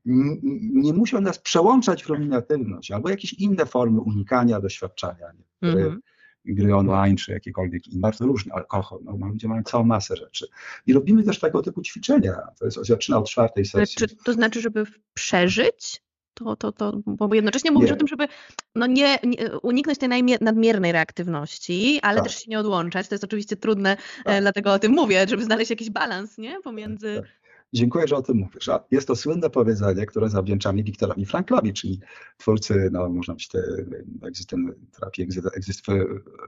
[0.05, 5.71] nie musiał nas przełączać w ruminatywność albo jakieś inne formy unikania doświadczenia, nie?
[5.71, 5.99] Gry, mm-hmm.
[6.45, 10.47] gry online czy jakiekolwiek inne, bardzo różne, alkohol, no, ludzie mają całą masę rzeczy.
[10.87, 13.95] I robimy też tego typu ćwiczenia, to jest, zaczyna od czwartej sesji.
[13.97, 14.83] Czy to znaczy, żeby
[15.13, 16.01] przeżyć
[16.33, 17.93] to, to, to, bo jednocześnie mówisz nie.
[17.93, 18.27] o tym, żeby
[18.75, 22.23] no nie, nie uniknąć tej nadmiernej reaktywności, ale tak.
[22.23, 23.07] też się nie odłączać.
[23.07, 24.35] To jest oczywiście trudne, tak.
[24.35, 26.61] E, dlatego o tym mówię, żeby znaleźć jakiś balans nie?
[26.61, 27.40] pomiędzy tak, tak.
[27.73, 28.69] Dziękuję, że o tym mówisz.
[28.91, 31.99] Jest to słynne powiedzenie, które zawdzięczamy Wiktorowi Franklowi, czyli
[32.37, 33.63] twórcy, no można być te,
[34.91, 35.27] terapii,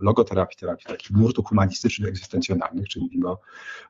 [0.02, 3.30] logoterapii, terapii takich nurtów humanistycznych, egzystencjonalnych, czyli mówimy,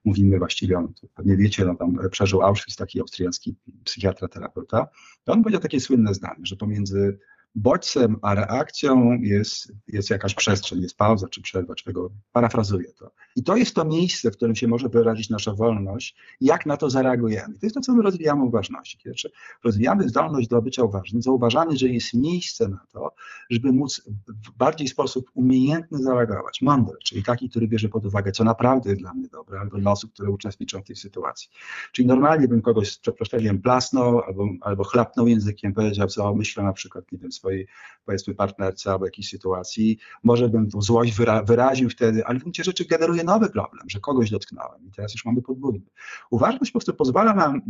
[0.06, 4.88] mówimy właściwie, on, pewnie wiecie, no tam przeżył Auschwitz, taki austriacki psychiatra, terapeuta.
[5.26, 7.20] on powiedział takie słynne zdanie, że pomiędzy
[7.56, 13.12] bodźcem a reakcją jest, jest jakaś przestrzeń, jest pauza czy przerwa, czy tego parafrazuję to.
[13.36, 16.90] I to jest to miejsce, w którym się może wyrazić nasza wolność, jak na to
[16.90, 17.54] zareagujemy.
[17.54, 18.98] To jest to, co my rozwijamy uważności.
[19.04, 19.30] Pierwsze,
[19.64, 23.12] rozwijamy zdolność do bycia uważnym, zauważamy, że jest miejsce na to,
[23.50, 28.44] żeby móc w bardziej sposób umiejętny zareagować, mądry, czyli taki, który bierze pod uwagę, co
[28.44, 31.50] naprawdę jest dla mnie dobre, albo dla osób, które uczestniczą w tej sytuacji.
[31.92, 36.74] Czyli normalnie bym kogoś z przeproszeniem plasnął, albo, albo chlapnął językiem, powiedział, co myślę na
[36.74, 37.68] przykład, nie wiem, swojej,
[38.06, 39.98] powiedzmy, partnerce albo jakiejś sytuacji.
[40.24, 44.00] Może bym tą złość wyra wyraził wtedy, ale w gruncie rzeczy generuje nowy problem, że
[44.00, 45.86] kogoś dotknąłem i teraz już mamy podwójny.
[46.32, 47.62] Uważność po prostu pozwala nam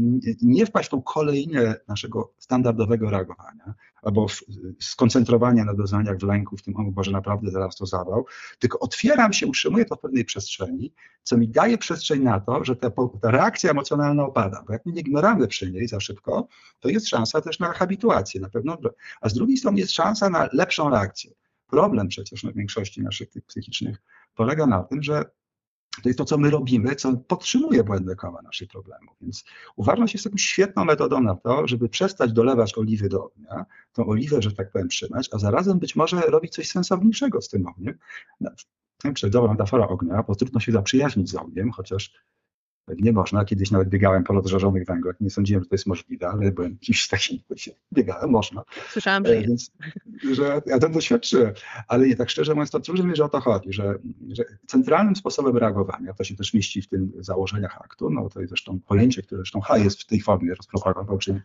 [0.42, 4.28] nie wpaść w tą kolejnę naszego standardowego reagowania albo
[4.80, 8.26] skoncentrowania na doznaniach w lęku, w tym, o Boże, naprawdę zaraz to zawał,
[8.60, 12.76] tylko otwieram się, utrzymuję to w pewnej przestrzeni, co mi daje przestrzeń na to, że
[12.76, 16.48] ta, ta reakcja emocjonalna opada, bo jak nie ignoramy przy niej za szybko,
[16.80, 18.78] to jest szansa też na habituację, na pewno,
[19.22, 21.32] a z drugiej strony jest szansa na lepszą reakcję.
[21.68, 23.98] Problem przecież na większości naszych tych psychicznych
[24.36, 25.26] polega na tym, że
[26.02, 29.18] to jest to, co my robimy, co podtrzymuje błędne koła naszych problemów.
[29.22, 29.44] Więc
[29.76, 34.42] uważność jest taką świetną metodą na to, żeby przestać dolewać oliwy do ognia, tą oliwę,
[34.42, 37.98] że tak powiem, trzymać, a zarazem być może robić coś sensowniejszego z tym ogniem.
[38.42, 38.52] No,
[39.04, 42.12] wiem, czy dobra metafora ognia, bo trudno się zaprzyjaźnić z ogniem, chociaż
[42.88, 43.46] nie można.
[43.46, 45.16] Kiedyś nawet biegałem po rozżarzonych węglach.
[45.22, 47.40] Nie sądziłem, że to jest możliwe, ale byłem kimś takim,
[47.94, 48.64] biegałem, można.
[48.90, 49.72] Słyszałam, że e, Więc,
[50.32, 51.54] że ja to doświadczyłem.
[51.88, 53.96] Ale nie tak szczerze mówiąc, to trudno że o to chodzi, że,
[54.32, 58.50] że, centralnym sposobem reagowania, to się też mieści w tym założeniach aktu, no to jest
[58.50, 61.40] zresztą pojęcie, które zresztą H jest w tej formie rozpropagował, czyli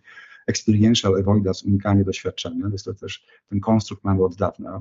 [0.47, 2.67] experiential avoidance, unikanie doświadczenia.
[2.73, 4.81] Jest to też, ten konstrukt mamy od dawna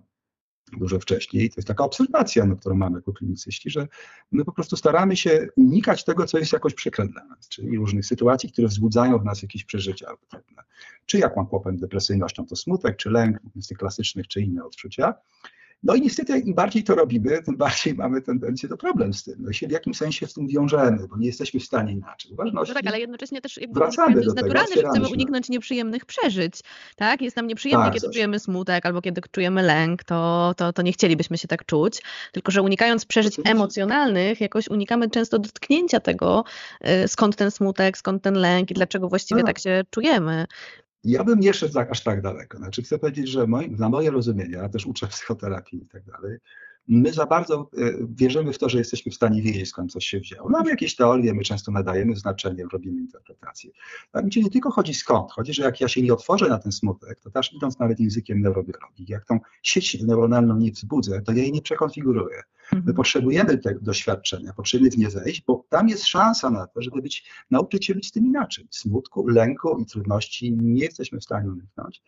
[0.72, 1.50] dużo wcześniej.
[1.50, 3.88] To jest taka obserwacja, no, którą mamy jako klinicyści, że
[4.32, 8.06] my po prostu staramy się unikać tego, co jest jakoś przykre dla nas, czyli różnych
[8.06, 10.08] sytuacji, które wzbudzają w nas jakieś przeżycia.
[11.06, 15.14] Czy jak mam kłopot depresyjnością, to smutek, czy lęk, z tych klasycznych, czy inne odczucia.
[15.84, 19.36] No i niestety im bardziej to robimy, tym bardziej mamy tendencję do problem z tym.
[19.40, 22.32] No i się w jakimś sensie z tym wiążemy, bo nie jesteśmy w stanie inaczej.
[22.32, 26.06] Uważności, no tak, ale jednocześnie też jakby wracamy do jest naturalne, że chcemy uniknąć nieprzyjemnych
[26.06, 26.54] przeżyć.
[26.96, 27.22] Tak?
[27.22, 30.92] Jest nam nieprzyjemnie, tak, kiedy czujemy smutek albo kiedy czujemy lęk, to, to, to nie
[30.92, 32.02] chcielibyśmy się tak czuć.
[32.32, 33.52] Tylko, że unikając przeżyć Oczywiście.
[33.52, 36.44] emocjonalnych, jakoś unikamy często dotknięcia tego,
[37.04, 40.46] y, skąd ten smutek, skąd ten lęk i dlaczego właściwie tak, tak się czujemy.
[41.08, 42.58] Ja bym nie szedł aż tak daleko.
[42.58, 46.38] Znaczy chcę powiedzieć, że moi, na moje rozumienie, ja też uczę psychoterapii i tak dalej,
[46.88, 50.20] my za bardzo e, wierzymy w to, że jesteśmy w stanie wiedzieć, skąd coś się
[50.20, 50.50] wzięło.
[50.50, 53.72] Mamy jakieś teorie, my często nadajemy znaczenie, robimy interpretację.
[54.14, 55.32] A mi nie tylko chodzi skąd.
[55.32, 58.42] Chodzi, że jak ja się nie otworzę na ten smutek, to też idąc nawet językiem
[58.42, 62.44] neurobiologii, jak tą sieć neuronalną nie wzbudzę, to ja jej nie przekonfiguruję.
[62.72, 62.96] My mhm.
[62.96, 67.26] potrzebujemy tego doświadczenia, potrzebujemy w nie zejść, bo tam jest szansa na to, żeby być,
[67.52, 68.68] nauczyć się być tym inaczej.
[68.72, 72.04] Smutku, lęku i trudności nie jesteśmy w stanie uniknąć.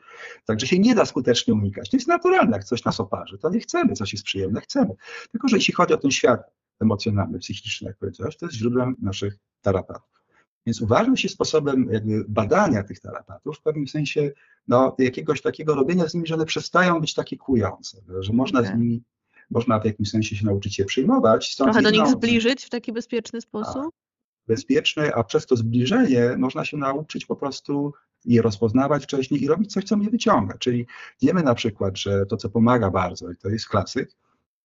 [0.45, 1.89] Także się nie da skutecznie unikać.
[1.89, 4.95] To jest naturalne, jak coś nas oparzy, to nie chcemy, coś jest przyjemne, chcemy.
[5.31, 6.41] Tylko, że jeśli chodzi o ten świat
[6.79, 10.19] emocjonalny, psychiczny, jak powiedziałeś, to jest źródłem naszych tarapatów.
[10.65, 14.31] Więc uważność jest sposobem jakby badania tych tarapatów, w pewnym sensie
[14.67, 18.71] no, jakiegoś takiego robienia z nimi, że one przestają być takie kłujące, że można okay.
[18.71, 19.03] z nimi
[19.51, 21.55] można w jakimś sensie się nauczyć je przyjmować.
[21.55, 23.85] Trochę do nich zbliżyć w taki bezpieczny sposób?
[23.85, 27.93] A, bezpieczny, a przez to zbliżenie można się nauczyć po prostu
[28.25, 30.57] je rozpoznawać wcześniej i robić coś, co mnie wyciąga.
[30.57, 30.87] Czyli
[31.21, 34.15] wiemy na przykład, że to, co pomaga bardzo, i to jest klasyk,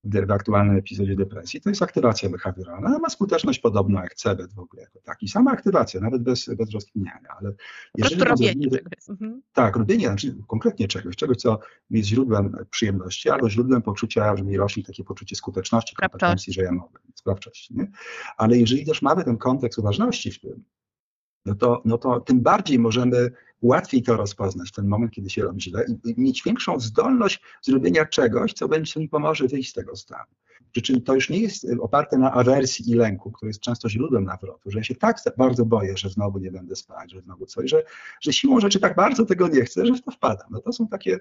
[0.05, 2.89] w aktualnym epizodzie depresji, to jest aktywacja behawioralna.
[2.89, 5.29] Ona ma skuteczność podobną jak CBD w ogóle jako taki.
[5.29, 7.29] Sama aktywacja, nawet bez, bez rozkminiania.
[7.41, 7.53] Ale
[7.97, 9.09] jeżeli po robienie czegoś.
[9.09, 9.43] Mhm.
[9.53, 11.59] Tak, robienie znaczy konkretnie czegoś, czegoś, co
[11.91, 16.73] jest źródłem przyjemności albo źródłem poczucia, że mi rośnie takie poczucie skuteczności, kompetencji, że ja
[16.73, 17.77] mogę, sprawczości.
[17.77, 17.91] Nie?
[18.37, 20.65] Ale jeżeli też mamy ten kontekst uważności w tym,
[21.47, 23.31] no to, no to tym bardziej możemy
[23.65, 28.53] łatwiej to rozpoznać ten moment, kiedy się robi źle i mieć większą zdolność zrobienia czegoś,
[28.53, 30.35] co będzie mi pomoże wyjść z tego stanu.
[30.73, 34.25] Przy czym to już nie jest oparte na awersji i lęku, który jest często źródłem
[34.25, 37.71] nawrotu, że ja się tak bardzo boję, że znowu nie będę spać, że znowu coś,
[37.71, 37.83] że,
[38.21, 40.47] że siłą rzeczy tak bardzo tego nie chcę, że w to wpadam.
[40.51, 41.21] No to są takie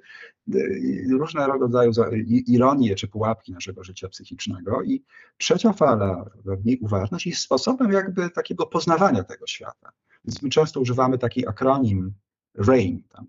[0.55, 1.91] y, różne rodzaju
[2.27, 5.03] ironie czy pułapki naszego życia psychicznego i
[5.37, 9.91] trzecia fala, w niej uważność jest sposobem jakby takiego poznawania tego świata.
[10.25, 12.13] Więc my często używamy taki akronim
[12.57, 13.27] RAIN, tam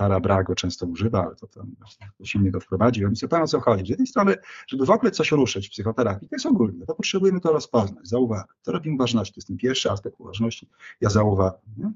[0.00, 1.76] Tara Brago często używa, ale to tam
[2.24, 3.08] silnie go wprowadził.
[3.08, 3.86] Więc zupełnie o co chodzi.
[3.86, 7.40] Z jednej strony, żeby w ogóle coś ruszyć w psychoterapii, to jest ogólne, to potrzebujemy
[7.40, 8.46] to rozpoznać, zauważyć.
[8.62, 10.68] To robimy uważności, to jest ten pierwszy aspekt uważności,
[11.00, 11.60] ja zauważam.
[11.76, 11.92] Nie?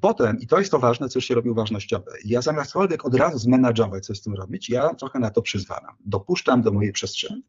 [0.00, 4.06] Potem, i to jest to ważne, co się robi uważnościowe, ja zamiastkolwiek od razu zmenadżować,
[4.06, 5.96] co z tym robić, ja trochę na to przyzwalam.
[6.04, 7.42] Dopuszczam do mojej przestrzeni,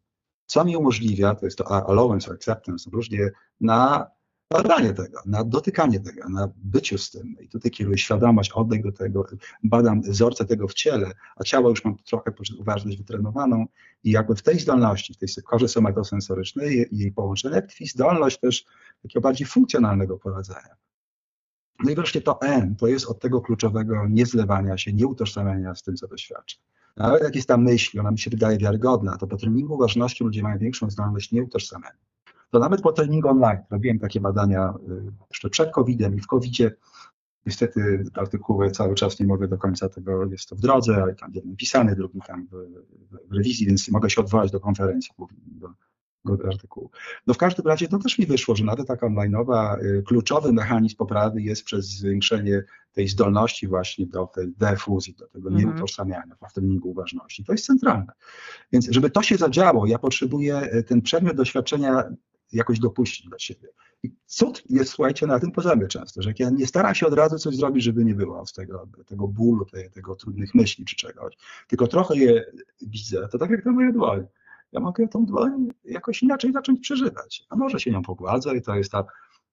[0.45, 4.07] co mi umożliwia, to jest to allowance acceptance, różnie na
[4.51, 7.35] badanie tego, na dotykanie tego, na byciu z tym.
[7.41, 9.25] I tutaj kieruję świadomość, oddech do tego,
[9.63, 13.65] badam wzorce tego w ciele, a ciało już mam trochę uważność wytrenowaną
[14.03, 18.65] i jakby w tej zdolności, w tej korze somatosensorycznej i jej połączenie, tkwi zdolność też
[19.01, 20.75] takiego bardziej funkcjonalnego prowadzenia.
[21.83, 25.95] No i wreszcie to N, to jest od tego kluczowego niezlewania się, nieutożsamiania z tym,
[25.95, 26.57] co doświadcza.
[26.97, 30.43] Nawet jak jest ta myśl, ona mi się wydaje wiarygodna, to po treningu uważności ludzie
[30.43, 32.12] mają większą zdolność nieutożsamiania
[32.53, 36.71] to nawet po treningu online robiłem takie badania y, jeszcze przed COVID-em i w COVID-zie.
[37.45, 41.31] Niestety artykuły cały czas nie mogę do końca tego, jest to w drodze, ale tam
[41.33, 42.55] jeden pisany, drugi tam w,
[43.29, 45.11] w, rewizji, więc mogę się odwołać do konferencji,
[45.45, 45.69] do,
[46.25, 46.89] do artykułu.
[47.27, 50.97] No w każdym razie to też mi wyszło, że nawet taka online'owa y, kluczowy mechanizm
[50.97, 55.65] poprawy jest przez zwiększenie tej zdolności właśnie do tej defuzji, do tego mhm.
[55.65, 57.43] nieutożsamiania w treningu uważności.
[57.43, 58.13] To jest centralne.
[58.71, 62.03] Więc żeby to się zadziało, ja potrzebuję y, ten przedmiot doświadczenia
[62.53, 63.67] jakoś dopuścić do siebie.
[64.03, 67.39] I cud jest, słuchajcie, na tym poziomie często, że ja nie staram się od razu
[67.39, 71.37] coś zrobić, żeby nie było z tego, tego bólu, tej, tego trudnych myśli czy czegoś,
[71.67, 72.45] tylko trochę je
[72.81, 73.27] widzę.
[73.31, 74.25] To tak jak ta moja dłoń.
[74.71, 77.45] Ja mogę tą dłoń jakoś inaczej zacząć przeżywać.
[77.49, 79.05] A może się nią pogładzę i to jest ta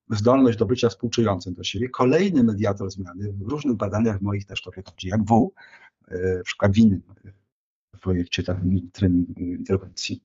[0.09, 1.89] zdolność do bycia współczującym do siebie.
[1.89, 5.51] Kolejny mediator zmiany w różnych badaniach moich też to wychodzi, jak W,
[6.07, 7.01] e, w przykład w innym
[8.01, 8.61] projekcie tam,
[8.93, 10.21] trening interwencji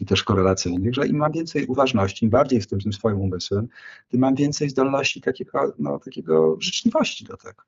[0.00, 3.68] i też korelacyjnych, że im mam więcej uważności, im bardziej jestem tym swoim umysłem,
[4.08, 7.62] tym mam więcej zdolności takiego, no, takiego życzliwości do tego.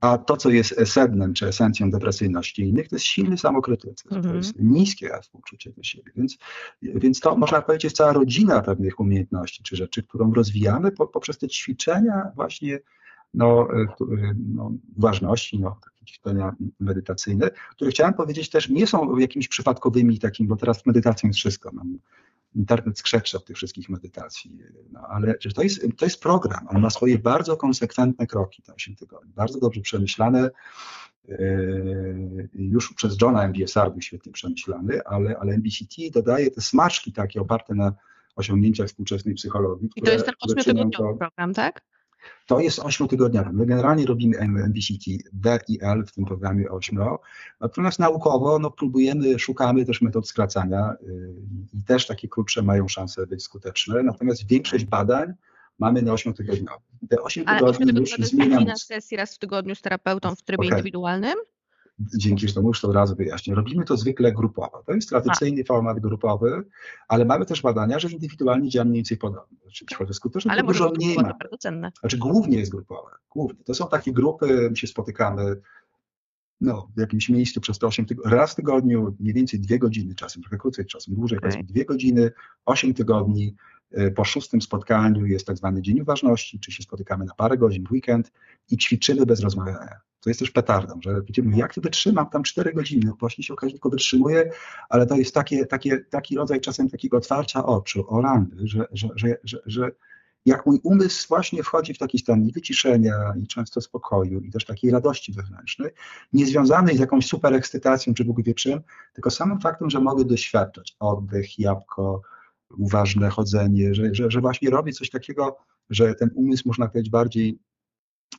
[0.00, 4.24] A to, co jest sednem czy esencją depresyjności innych, to jest silny samokrytycyzm, mm -hmm.
[4.24, 4.36] to mhm.
[4.36, 6.12] jest niskie współczucie do siebie.
[6.16, 6.38] Więc,
[6.82, 11.38] więc to można powiedzieć jest cała rodzina pewnych umiejętności czy rzeczy, którą rozwijamy po, poprzez
[11.38, 12.78] te ćwiczenia właśnie
[13.34, 19.18] no, e, e, no, ważności, no, takie ćwiczenia medytacyjne, które chciałem powiedzieć też nie są
[19.18, 21.70] jakimiś przypadkowymi takim, bo teraz medytacją jest wszystko.
[21.72, 21.98] Mam
[22.54, 24.58] internet skrzeczy od tych wszystkich medytacji,
[24.90, 28.96] no, ale to jest, to jest program, on ma swoje bardzo konsekwentne kroki, te 8
[28.96, 30.50] tygodni, bardzo dobrze przemyślane,
[31.28, 37.40] yy, już przez Johna MBSR był świetnie przemyślany, ale, ale MBCT dodaje te smaczki takie
[37.40, 37.92] oparte na
[38.36, 39.90] osiągnięciach współczesnej psychologii.
[39.96, 41.82] I to jest ten ośmiotygodniowy program, tak?
[42.46, 43.52] To jest ośmiotygodniowy.
[43.52, 46.98] My generalnie robimy MBCT D i L w tym programie 8,
[47.60, 51.34] natomiast naukowo no, próbujemy, szukamy też metod skracania yy,
[51.74, 55.32] i też takie krótsze mają szansę być skuteczne, natomiast większość badań
[55.78, 56.82] mamy na 8 tygodniowych.
[57.08, 58.64] Te 8 tygodni już zmieniamy.
[58.64, 60.78] na sesji raz w tygodniu z terapeutą w trybie okay.
[60.78, 61.34] indywidualnym?
[62.18, 63.54] Dzięki że to już to od razu wyjaśnię.
[63.54, 64.82] Robimy to zwykle grupowo.
[64.86, 65.64] To jest tradycyjny A.
[65.64, 66.62] format grupowy,
[67.08, 69.58] ale mamy też badania, że indywidualnie działa mniej więcej podobnie.
[69.58, 71.22] Czyli skuteczność skuteczne, ale dużo mniej ma.
[71.22, 71.92] bardzo cenne.
[72.00, 73.10] Znaczy głównie jest grupowe.
[73.30, 73.64] Głównie.
[73.64, 75.56] To są takie grupy, my się spotykamy
[76.62, 80.14] no, w jakimś miejscu przez te 8 tygodni, raz w tygodniu, mniej więcej dwie godziny,
[80.14, 81.50] czasem trochę krócej, czasem dłużej, okay.
[81.50, 82.30] czasem dwie godziny,
[82.64, 83.54] 8 tygodni.
[83.98, 87.84] Y, po szóstym spotkaniu jest tak zwany dzień uważności, czy się spotykamy na parę godzin
[87.88, 88.32] w weekend
[88.70, 90.00] i ćwiczymy bez rozmawiania.
[90.20, 93.72] To jest też petardą, że widzimy, jak to wytrzymam tam 4 godziny, właśnie się okaże,
[93.72, 94.50] tylko wytrzymuję,
[94.88, 99.36] ale to jest takie, takie, taki rodzaj czasem takiego otwarcia oczu, orandy, że, że, że,
[99.44, 99.90] że, że
[100.46, 104.90] jak mój umysł właśnie wchodzi w taki stan wyciszenia i często spokoju i też takiej
[104.90, 105.90] radości wewnętrznej,
[106.32, 108.80] niezwiązanej z jakąś super ekscytacją czy Bóg wie czym,
[109.12, 112.22] tylko samym faktem, że mogę doświadczać oddech, jabłko,
[112.78, 115.56] uważne chodzenie, że, że, że właśnie robię coś takiego,
[115.90, 117.58] że ten umysł, można powiedzieć, bardziej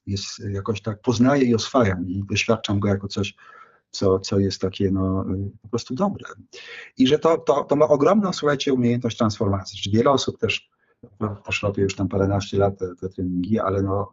[0.08, 3.36] jest jakoś tak, poznaję i oswajam i doświadczam go jako coś,
[3.92, 5.26] co, co jest takie no,
[5.62, 6.26] po prostu dobre.
[6.98, 9.80] I że to, to, to ma ogromną, słuchajcie, umiejętność transformacji.
[9.80, 10.70] Czyli wiele osób też,
[11.46, 14.12] też robię już tam paręnaście lat te, te treningi, ale no,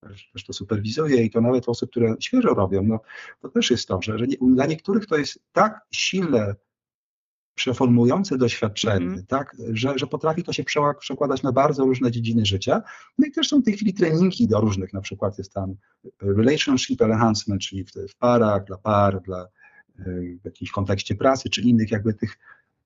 [0.00, 3.00] też, też to superwizuje i to nawet osób, które świeżo robią, no,
[3.40, 6.54] to też jest to, że, że nie, dla niektórych to jest tak silne
[7.58, 9.26] przeformujące doświadczenie, mm.
[9.26, 10.64] tak, że, że potrafi to się
[11.00, 12.82] przekładać na bardzo różne dziedziny życia.
[13.18, 15.74] No i też są w tej chwili treningi do różnych, na przykład jest tam
[16.20, 19.40] relationship enhancement, czyli w, w parach, dla par, dla,
[19.98, 20.04] e,
[20.42, 22.38] w jakimś kontekście pracy, czy innych jakby tych,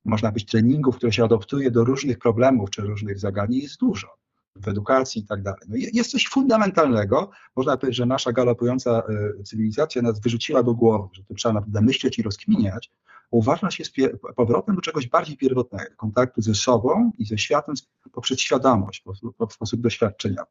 [0.05, 4.23] można być treningów, które się adoptuje do różnych problemów, czy różnych zagadnień jest dużo
[4.57, 5.61] w edukacji i tak dalej.
[5.69, 9.03] No jest coś fundamentalnego, można powiedzieć, że nasza galopująca
[9.39, 12.91] e, cywilizacja nas wyrzuciła do głowy, że to trzeba naprawdę myśleć i rozkminiać,
[13.31, 13.93] uważność jest
[14.37, 17.75] powrotem do czegoś bardziej pierwotnego, kontaktu ze sobą i ze światem
[18.13, 19.05] poprzez świadomość,
[19.49, 20.43] w sposób doświadczenia.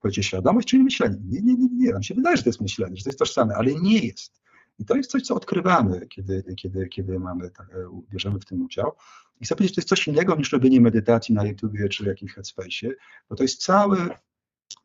[0.00, 1.16] Powiecie świadomość, czyli myślenie.
[1.28, 3.54] Nie, nie, nie, nie, nam się wydaje, że to jest myślenie, że to jest tożsame,
[3.54, 4.44] ale nie jest.
[4.78, 8.62] I to jest coś, co odkrywamy, kiedy, kiedy, kiedy mamy, tak, e, bierzemy w tym
[8.62, 8.92] udział.
[9.40, 12.88] I chcę powiedzieć, to jest coś innego niż robienie medytacji na YouTubie czy jakimś headspace,
[13.28, 14.08] bo to jest cały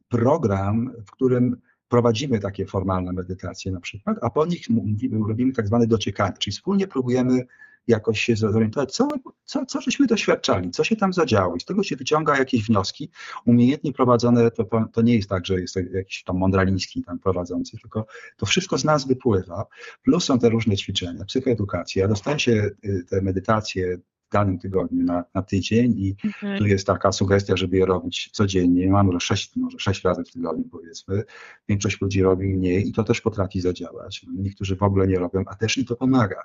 [0.09, 5.67] program, w którym prowadzimy takie formalne medytacje na przykład, a po nich mówimy, robimy tak
[5.67, 7.45] zwane dociekanie, czyli wspólnie próbujemy
[7.87, 9.07] jakoś się zorientować, co,
[9.45, 11.55] co, co żeśmy doświadczali, co się tam zadziało.
[11.55, 13.09] I z tego się wyciąga jakieś wnioski.
[13.45, 18.05] Umiejętnie prowadzone to, to nie jest tak, że jest jakiś tam mądraliński tam prowadzący, tylko
[18.37, 19.65] to wszystko z nas wypływa,
[20.03, 23.97] plus są te różne ćwiczenia, psychoedukacja, dostaje się y, te medytacje
[24.29, 26.57] w danym tygodniu na, na tydzień i mhm.
[26.57, 28.89] tu jest taka sugestia, żeby je robić codziennie.
[28.89, 31.23] Mam może sześć, może sześć razy w tygodniu powiedzmy.
[31.67, 34.25] Większość ludzi robi mniej i to też potrafi zadziałać.
[34.37, 36.41] Niektórzy w ogóle nie robią, a też im to pomaga.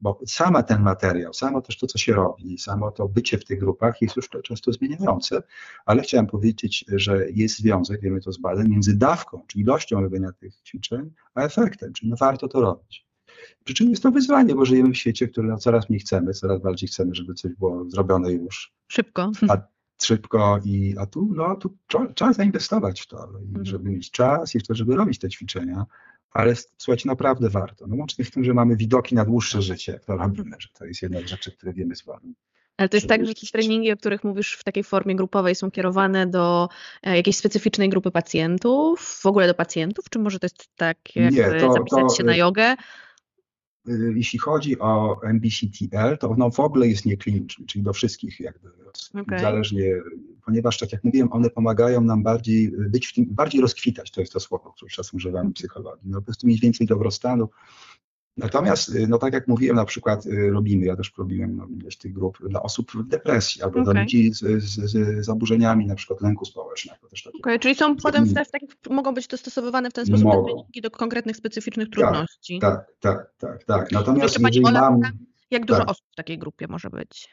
[0.00, 3.60] Bo sama ten materiał, samo też to, co się robi, samo to bycie w tych
[3.60, 5.42] grupach jest już często zmieniające,
[5.86, 10.32] ale chciałem powiedzieć, że jest związek, wiemy to z badań, między dawką, czyli ilością robienia
[10.32, 13.06] tych ćwiczeń, a efektem, czyli no warto to robić.
[13.64, 16.62] Przy czym jest to wyzwanie, bo żyjemy w świecie, który no coraz mniej chcemy, coraz
[16.62, 18.72] bardziej chcemy, żeby coś było zrobione już.
[18.88, 19.32] Szybko.
[19.48, 19.58] A,
[20.02, 21.76] szybko i a tu, no, tu
[22.14, 23.66] trzeba zainwestować w to, mhm.
[23.66, 25.86] żeby mieć czas i w to, żeby robić te ćwiczenia.
[26.30, 27.86] Ale słuchajcie, naprawdę warto.
[27.86, 31.02] No łącznie z tym, że mamy widoki na dłuższe życie, to robimy, że to jest
[31.02, 32.34] jedna z rzeczy, które wiemy z wami.
[32.76, 35.70] Ale to jest tak, że te treningi, o których mówisz w takiej formie grupowej są
[35.70, 36.68] kierowane do
[37.02, 41.32] e, jakiejś specyficznej grupy pacjentów, w ogóle do pacjentów, czy może to jest tak, jak
[41.32, 42.74] Nie, to, zapisać to, się na jogę?
[43.88, 48.68] Y, jeśli chodzi o MBCTL, to ono w ogóle jest niekliniczne, czyli do wszystkich jakby,
[49.20, 49.38] okay.
[49.38, 49.94] zależnie,
[50.44, 54.32] ponieważ tak jak mówiłem, one pomagają nam bardziej być w tym, bardziej rozkwitać, to jest
[54.32, 57.48] to słowo, które czasem używamy w psychologii, no po prostu mieć więcej dobrostanu,
[58.36, 61.96] Natomiast, y, no tak jak mówiłem, na przykład y, robimy, ja też robiłem no, ileś
[61.96, 63.92] tych grup dla osób w depresji albo okay.
[63.92, 67.08] dla ludzi z, z, z, zaburzeniami na przykład lęku społecznego.
[67.08, 70.30] Też takie okay, czyli są potem w, takich, mogą być dostosowane w ten sposób
[70.82, 72.58] do konkretnych, specyficznych trudności.
[72.58, 73.64] Tak, tak, tak, tak.
[73.64, 73.92] tak.
[73.92, 75.00] Natomiast jeżeli mam...
[75.50, 75.90] Jak dużo tak.
[75.90, 77.28] osób w takiej grupie może być?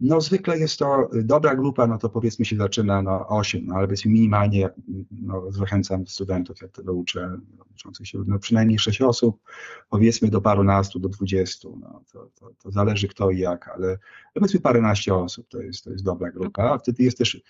[0.00, 3.74] No zwykle jest to y, dobra grupa, no to powiedzmy się zaczyna na 8, no
[3.74, 4.70] ale powiedzmy minimalnie,
[5.10, 7.38] no, zachęcam studentów, jak tego uczę,
[7.72, 9.42] uczących się, no przynajmniej 6 osób,
[9.88, 13.98] powiedzmy do parunastu, do 20, no to, to, to zależy kto i jak, ale
[14.34, 17.42] powiedzmy paręnaście osób to jest, to jest dobra grupa, a wtedy jest też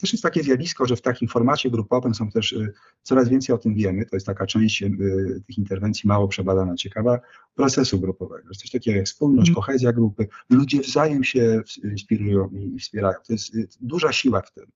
[0.00, 3.58] też jest takie zjawisko, że w takim formacie grupowym są też, y, coraz więcej o
[3.58, 7.20] tym wiemy, to jest taka część y, tych interwencji mało przebadana, ciekawa,
[7.54, 8.48] procesu grupowego.
[8.48, 9.54] Jest coś takiego jak spójność, mm.
[9.54, 13.14] kohezja grupy, ludzie wzajem się inspirują i wspierają.
[13.26, 14.66] To jest y, duża siła w tym.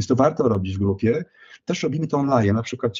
[0.00, 1.24] Więc to warto robić w grupie.
[1.64, 2.54] Też robimy to online.
[2.54, 2.92] Na przykład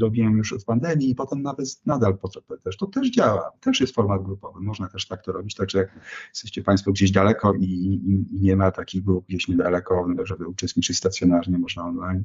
[0.00, 2.18] robiłem już od pandemii i potem nawet nadal
[2.64, 2.76] też.
[2.76, 3.52] To też działa.
[3.60, 4.60] Też jest format grupowy.
[4.60, 5.54] Można też tak to robić.
[5.54, 5.90] Także jak
[6.28, 10.96] jesteście Państwo gdzieś daleko i, i, i nie ma takich grup gdzieś niedaleko, żeby uczestniczyć
[10.96, 12.24] stacjonarnie, można online.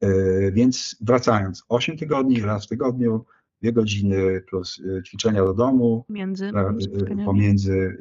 [0.00, 3.24] Yy, więc wracając, 8 tygodni, raz w tygodniu,
[3.60, 6.04] dwie godziny plus y, ćwiczenia do domu.
[6.08, 6.48] Między.
[6.48, 7.96] Y, pomiędzy.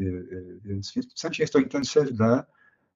[0.64, 2.44] Więc w sensie jest to intensywne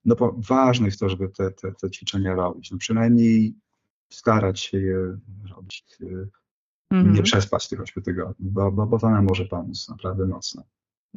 [0.06, 2.72] no bo ważne jest to, żeby te, te, te ćwiczenia robić.
[2.72, 3.56] No przynajmniej
[4.10, 5.18] starać się je
[5.56, 5.86] robić.
[6.02, 6.28] -hmm.
[6.92, 7.24] Nie mhm.
[7.24, 10.64] przespać tych 8 tygodni, bo, bo, bo to nam może pomóc naprawdę mocno.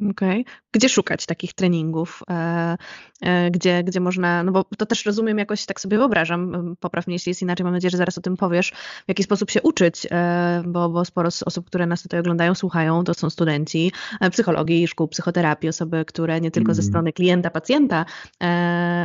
[0.01, 0.41] Okej.
[0.41, 0.53] Okay.
[0.71, 2.23] Gdzie szukać takich treningów?
[2.29, 2.77] E,
[3.21, 7.15] e, gdzie, gdzie można, no bo to też rozumiem jakoś, tak sobie wyobrażam, popraw mnie
[7.15, 8.71] jeśli jest inaczej, mam nadzieję, że zaraz o tym powiesz,
[9.05, 13.03] w jaki sposób się uczyć, e, bo, bo sporo osób, które nas tutaj oglądają, słuchają,
[13.03, 13.91] to są studenci
[14.31, 16.91] psychologii, szkół psychoterapii, osoby, które nie tylko ze mhm.
[16.91, 18.05] strony klienta, pacjenta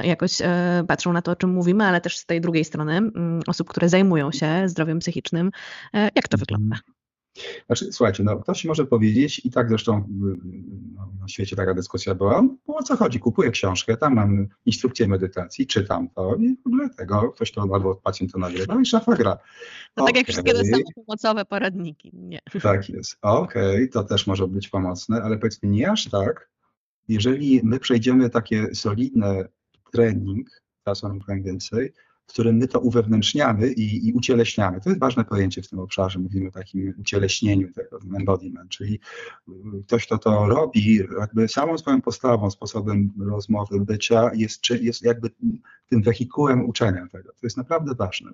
[0.04, 0.38] jakoś
[0.88, 3.00] patrzą na to, o czym mówimy, ale też z tej drugiej strony
[3.46, 5.50] osób, które zajmują się zdrowiem psychicznym.
[5.92, 6.76] Jak to wygląda?
[7.66, 10.08] Znaczy, słuchajcie, no, ktoś może powiedzieć, i tak zresztą
[10.94, 15.66] no, na świecie taka dyskusja była, o co chodzi, kupuję książkę, tam mam instrukcję medytacji,
[15.66, 19.38] czytam to i w ogóle tego, ktoś to albo pacjent to nagrywa i szafa gra.
[19.94, 20.62] To tak jak wszystkie te
[20.94, 22.38] pomocowe poradniki, nie.
[22.62, 26.50] Tak jest, okej, okay, to też może być pomocne, ale powiedzmy nie aż tak,
[27.08, 29.48] jeżeli my przejdziemy takie solidne
[29.92, 30.48] trening,
[30.84, 31.92] czasem więcej,
[32.26, 34.80] w którym my to uwewnętrzniamy i, i, ucieleśniamy.
[34.80, 36.18] To jest ważne pojęcie w tym obszarze.
[36.18, 39.00] Mówimy o takim ucieleśnieniu tego, embodiment, czyli
[39.86, 45.30] ktoś, kto to robi, jakby samą swoją postawą, sposobem rozmowy, bycia, jest, jest jakby
[45.90, 47.32] tym wehikułem uczenia tego.
[47.32, 48.30] To jest naprawdę ważne.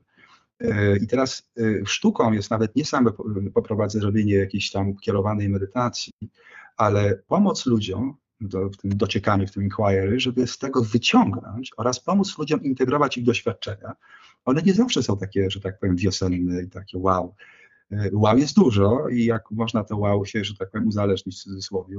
[0.60, 3.10] E, I teraz e, sztuką jest nawet nie same
[3.54, 6.12] poprowadzenie, robienie jakiejś tam kierowanej medytacji,
[6.76, 12.00] ale pomoc ludziom do, w tym dociekaniu, w tym inquiry, żeby z tego wyciągnąć oraz
[12.00, 13.92] pomóc ludziom integrować ich doświadczenia.
[14.44, 17.34] One nie zawsze są takie, że tak powiem, wiosenne i takie wow.
[17.92, 21.42] E, wow jest dużo i jak można to wow się, że tak powiem, uzależnić w
[21.42, 21.96] cudzysłowie,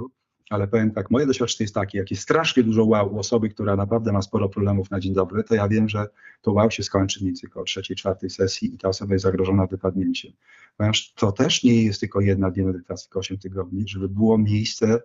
[0.49, 3.75] ale powiem tak, moje doświadczenie jest takie, jak jest strasznie dużo wow u osoby, która
[3.75, 6.07] naprawdę ma sporo problemów na dzień dobry, to ja wiem, że
[6.41, 9.67] to wow się skończy mniej więcej około trzeciej, czwartej sesji i ta osoba jest zagrożona
[9.67, 10.31] wypadnięciem.
[10.77, 15.01] Ponieważ to też nie jest tylko jedna, dwie medytacje, tylko osiem tygodni, żeby było miejsce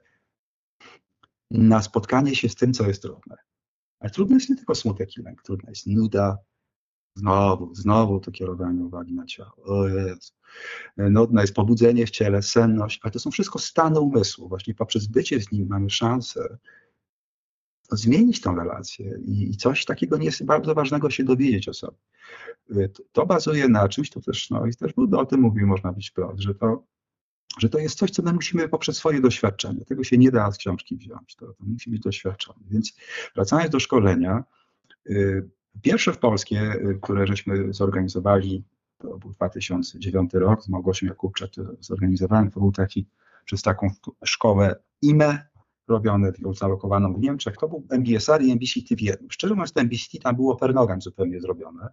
[1.50, 3.36] na spotkanie się z tym, co jest trudne.
[4.00, 6.38] Ale trudne jest nie tylko smutek i lęk, trudna jest nuda,
[7.14, 9.56] znowu, znowu to kierowanie uwagi na ciało.
[9.64, 10.32] O Jezu.
[10.96, 14.48] Nudne jest pobudzenie w ciele, senność, ale to są wszystko stany umysłu.
[14.48, 16.58] Właśnie poprzez bycie z nim mamy szansę
[17.92, 21.96] zmienić tą relację i coś takiego nie jest bardzo ważnego się dowiedzieć o sobie.
[23.12, 26.40] To bazuje na czymś, to też, no i też o tym mówił, można być wprost,
[26.40, 26.84] że to
[27.58, 29.84] że to jest coś, co my musimy poprzez swoje doświadczenie.
[29.84, 32.58] Tego się nie da z książki wziąć, to, to musi być doświadczone.
[32.70, 32.96] Więc
[33.34, 34.44] wracając do szkolenia,
[35.10, 35.48] y,
[35.82, 38.64] pierwsze w Polskie, y, które żeśmy zorganizowali,
[38.98, 41.50] to był 2009 rok, z Małgosią Jakubczak
[41.80, 43.06] zorganizowałem, to był taki
[43.44, 43.90] przez taką
[44.24, 45.46] szkołę IME,
[45.88, 49.30] robione, zalokowaną w Niemczech, to był MBSR i MBCT w jednym.
[49.30, 51.88] Szczerze mówiąc, to MBCT tam było per nogam zupełnie zrobione.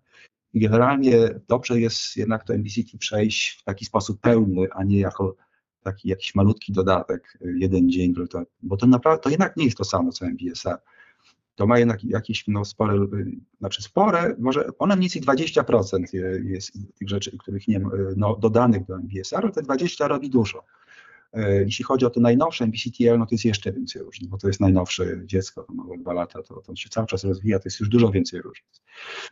[0.53, 5.35] I generalnie dobrze jest jednak to MBCT przejść w taki sposób pełny, a nie jako
[5.83, 8.13] taki jakiś malutki dodatek, y, jeden dzień,
[8.61, 10.77] bo to naprawdę, to jednak nie jest to samo co MBSR.
[11.55, 16.03] To ma jednak jakieś no, spore, y, znaczy spore, może one mniej więcej 20%
[16.43, 20.63] jest tych rzeczy, których nie ma, y, no, dodanych do MBSR, te 20 robi dużo.
[21.65, 24.59] Jeśli chodzi o to najnowsze MBCTL, no to jest jeszcze więcej różnic, bo to jest
[24.59, 27.89] najnowsze dziecko, to ma dwa lata, to, to się cały czas rozwija, to jest już
[27.89, 28.81] dużo więcej różnic.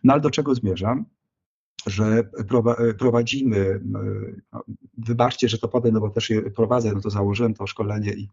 [0.04, 1.06] No ale do czego zmierzam?
[1.88, 2.24] Że
[3.00, 4.00] prowadzimy, no,
[4.98, 8.30] wybaczcie, że to powiem, no bo też je prowadzę, no to założyłem to szkolenie i,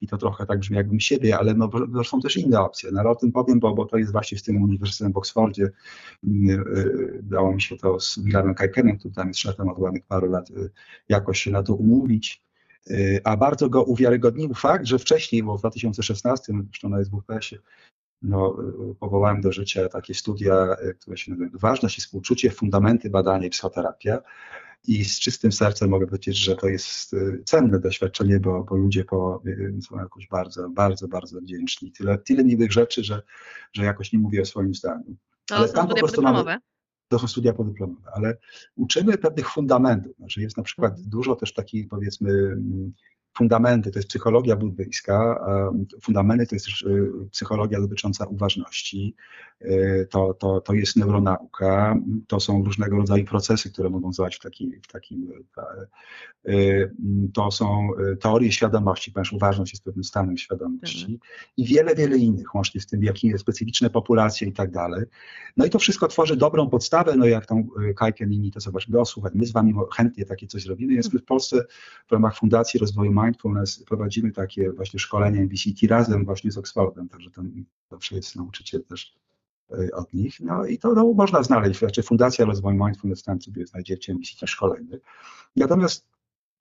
[0.00, 2.90] i to trochę tak brzmi jakbym siebie, ale no, no są też inne opcje.
[2.92, 5.70] No, ale o tym powiem, bo, bo to jest właśnie z tym Uniwersytetem w Oksfordzie.
[7.22, 10.50] Dało mi się to z Willemem Kajkenem, który tam jest szefem od ładnych paru lat,
[10.50, 10.70] y,
[11.08, 12.42] jakoś się na to umówić.
[13.24, 17.60] A bardzo go uwiarygodnił fakt, że wcześniej, bo w 2016, zresztą na SWPS-ie,
[18.22, 18.56] no,
[19.00, 23.50] powołałem do życia takie studia, e, które się nazywają Ważność i współczucie, fundamenty badania i
[23.50, 24.18] psychoterapia.
[24.88, 29.04] I z czystym sercem mogę powiedzieć, że to jest e, cenne doświadczenie, bo, bo ludzie
[29.04, 29.42] po,
[29.76, 31.92] e, są jakoś bardzo, bardzo, bardzo wdzięczni.
[31.92, 33.22] Tyle, tyle miłych rzeczy, że,
[33.72, 35.16] że jakoś nie mówię o swoim zdaniu.
[35.46, 36.58] To ale są studia podyplomowe?
[37.12, 38.36] to są studia podyplomowe, ale
[38.76, 40.16] uczymy pewnych fundamentów.
[40.16, 42.92] Znaczy jest na przykład dużo też takich, powiedzmy, mm,
[43.36, 45.46] fundamenty to jest psychologia buddyjska,
[46.02, 49.14] fundamenty to jest też y, psychologia dotycząca uważności,
[49.62, 54.40] y, to, to, to jest neuronauka, to są różnego rodzaju procesy, które mogą działać w,
[54.40, 55.32] taki, w takim.
[56.48, 56.92] Y,
[57.34, 57.88] to są
[58.20, 61.18] teorie świadomości, ponieważ uważność jest pewnym stanem świadomości mhm.
[61.56, 65.04] i wiele, wiele innych, łącznie z tym, jakie specyficzne populacje i tak dalej.
[65.56, 67.66] No i to wszystko tworzy dobrą podstawę, no jak tą
[67.96, 71.24] Kajken inni to zobacz, no słuchaj, my z wami chętnie takie coś zrobimy, jest w
[71.24, 71.64] Polsce
[72.08, 77.30] w ramach Fundacji Rozwoju Mindfulness prowadzimy takie właśnie szkolenia MBCT razem właśnie z Oxfordem, także
[77.30, 79.14] tam zawsze jest nauczyciel też
[79.70, 80.40] e, od nich.
[80.40, 84.98] No i to no, można znaleźć, znaczy Fundacja Rozwoju Mindfulness, tam sobie znajdziecie MBCT szkolenie.
[85.56, 86.12] Natomiast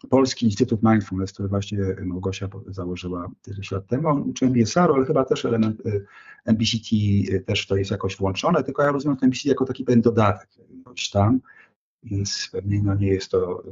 [0.09, 5.26] Polski Instytut Mindfulness, który właśnie Małgosia założyła tyle lat temu, on uczy MBSR, ale chyba
[5.26, 5.82] też element
[6.45, 6.95] MBCT
[7.32, 10.49] e, też to jest jakoś włączone, tylko ja rozumiem MBCT jako taki pewien dodatek
[10.91, 11.41] gdzieś tam,
[12.03, 13.64] więc pewnie no, nie jest to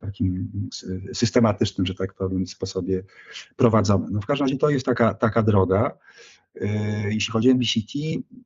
[0.00, 0.50] takim
[1.12, 3.02] systematycznym, że tak powiem, sposobie
[3.56, 4.06] prowadzone.
[4.10, 5.98] No w każdym razie to jest taka, taka droga.
[6.56, 6.68] Y,
[7.04, 7.98] jeśli chodzi o MBCT,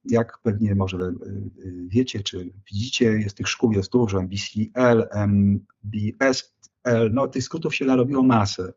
[0.05, 1.13] jak pewnie może y,
[1.89, 8.23] wiecie, czy widzicie, jest tych szkół jest dużo, MBCL, MBSL, no tych skrótów się narobiło
[8.23, 8.73] masę,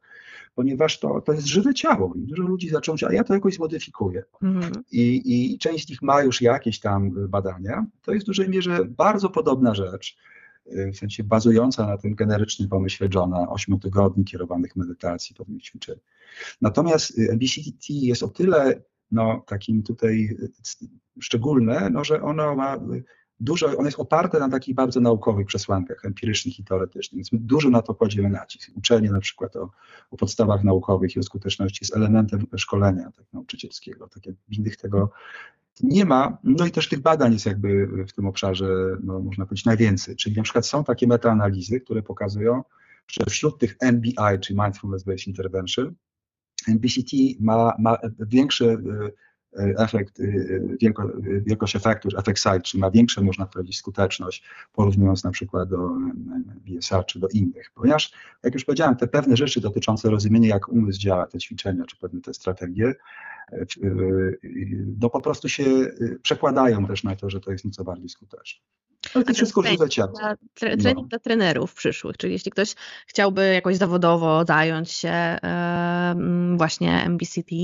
[0.55, 3.53] ponieważ to, to jest żywe ciało i dużo ludzi zaczęło się, a ja to jakoś
[3.53, 4.23] zmodyfikuję.
[4.41, 4.73] Mhm.
[4.91, 5.21] I,
[5.53, 7.86] I część z nich ma już jakieś tam badania.
[8.01, 10.17] To jest w dużej mierze bardzo podobna rzecz
[10.66, 15.95] w sensie bazująca na tym generycznym pomyśle Johna, 8 tygodni kierowanych medytacji, pewnych ćwiczeń.
[16.61, 20.38] Natomiast MBCT jest o tyle no, takim tutaj
[21.20, 22.78] szczególne, no, że ono ma
[23.39, 27.82] dużo, on jest oparty na takich bardzo naukowych przesłankach empirycznych i teoretycznych, więc dużo na
[27.82, 28.72] to kładziemy nacisk.
[28.76, 29.70] Uczenie na przykład o,
[30.11, 34.07] o podstawach naukowych i o skuteczności jest elementem szkolenia tak, nauczycielskiego.
[34.07, 35.11] Tak jak w innych tego
[35.84, 39.65] nie ma, no i też tych badań jest jakby w tym obszarze, no, można powiedzieć,
[39.65, 40.15] najwięcej.
[40.15, 42.63] Czyli na przykład są takie metaanalizy, które pokazują,
[43.07, 45.95] że wśród tych MBI, czyli Mindfulness Based Intervention,
[46.67, 47.97] MBCT ma, ma
[48.73, 49.11] E,
[49.58, 50.24] efekt, e,
[50.82, 51.12] wielko,
[51.45, 54.43] wielkość efektu, efekt size, czyli ma większą, można powiedzieć, skuteczność,
[54.74, 55.89] porównując na przykład do
[56.45, 57.72] BSR czy do innych.
[57.76, 61.97] Ponieważ, jak już powiedziałem, te pewne rzeczy dotyczące rozumienia, jak umysł działa, te ćwiczenia, czy
[61.97, 62.93] pewne te strategie,
[63.51, 63.66] e,
[65.01, 65.66] no po prostu się
[66.22, 68.62] przekładają też na to, że to jest nieco bardziej skuteczne.
[69.14, 70.14] Ale to wszystko rzuca ciało.
[70.53, 71.03] Trening no.
[71.03, 72.76] dla trenerów przyszłych, czyli jeśli ktoś
[73.08, 75.38] chciałby jakoś zawodowo zająć się
[76.56, 77.56] właśnie MBCT,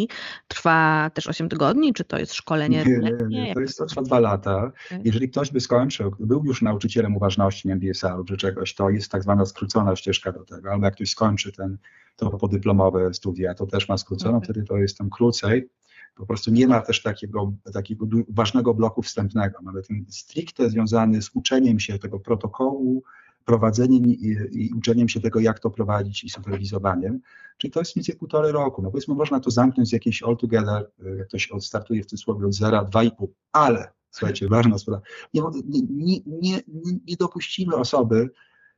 [0.48, 2.84] trwa też 8 tygodni, czy to jest szkolenie?
[2.88, 3.54] Nie, nie, nie.
[3.54, 4.72] to jest to trwa dwa lata.
[5.04, 9.46] Jeżeli ktoś by skończył, był już nauczycielem uważności MBSR czy czegoś, to jest tak zwana
[9.46, 11.78] skrócona ścieżka do tego, albo jak ktoś skończy ten,
[12.16, 14.46] to podyplomowe studia, to też ma skróconą, okay.
[14.46, 15.70] wtedy to jest tam krócej.
[16.16, 19.60] Po prostu nie ma też takiego, takiego ważnego bloku wstępnego.
[19.62, 23.04] Mamy ten stricte związany z uczeniem się tego protokołu,
[23.46, 27.20] prowadzeniem i, i, uczeniem się tego, jak to prowadzić i superwizowaniem.
[27.58, 28.82] Czyli to jest mniej więcej półtorej roku.
[28.82, 32.54] No powiedzmy, można to zamknąć z jakiejś all together, jak ktoś startuje w cudzysłowie od
[32.54, 35.02] zera, dwa i pół, ale słuchajcie, ważna sprawa,
[35.34, 35.42] nie,
[35.90, 36.60] nie, nie,
[37.08, 38.30] nie dopuścimy osoby,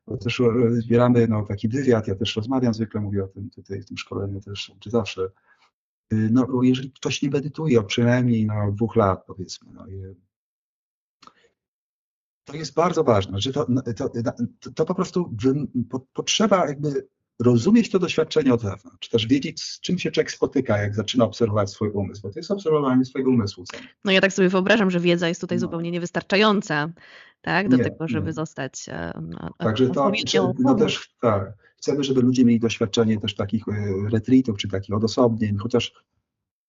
[0.07, 3.85] bo też zbieramy no, taki wywiad, ja też rozmawiam zwykle, mówię o tym tutaj w
[3.85, 5.29] tym szkoleniu też, czy zawsze,
[6.13, 9.85] Y, no, jeżeli ktoś nie medytuje przynajmniej no, dwóch lat, powiedzmy, no,
[12.45, 14.09] to jest bardzo ważne, że to, no, to,
[14.59, 15.35] to, to po prostu
[15.89, 17.07] po, potrzeba jakby
[17.39, 21.69] rozumieć to doświadczenie od wewnątrz, też wiedzieć, z czym się człowiek spotyka, jak zaczyna obserwować
[21.69, 23.63] swój umysł, bo to jest obserwowanie swojego umysłu.
[24.05, 25.59] No ja tak sobie wyobrażam, że wiedza jest tutaj no.
[25.59, 26.89] zupełnie niewystarczająca,
[27.41, 28.33] tak, do nie, tego, żeby nie.
[28.33, 30.11] zostać e, no, Także to,
[30.59, 33.71] no też tak, chcemy, żeby ludzie mieli doświadczenie też takich e,
[34.11, 35.93] retreatów, czy takich odosobnień, chociaż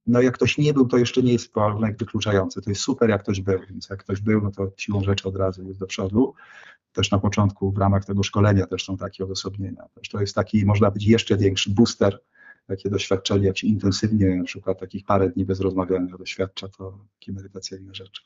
[0.06, 2.62] no jak ktoś nie był, to jeszcze nie jest warunek wykluczający.
[2.62, 5.36] To jest super, jak ktoś był, więc jak ktoś był, no to siłą rzeczy od
[5.36, 6.34] razu jest do przodu.
[6.92, 9.88] Też na początku w ramach tego szkolenia też są takie odosobnienia.
[9.94, 12.20] Też to jest taki, można być jeszcze większy booster,
[12.66, 17.32] takie doświadczenie, jak się intensywnie, na przykład takich parę dni bez rozmawiania doświadcza, to takie
[17.32, 18.22] medytacyjne rzeczy.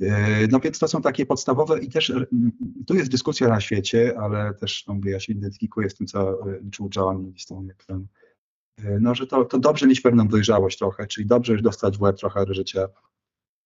[0.00, 2.12] E, no więc to są takie podstawowe i też
[2.86, 6.70] tu jest dyskusja na świecie, ale też no, ja się identyfikuję z tym, co e,
[6.70, 8.06] czuł John i z tą jak ten
[9.00, 12.16] no, że to, to dobrze mieć pewną dojrzałość trochę, czyli dobrze już dostać w łeb
[12.16, 12.88] trochę życia.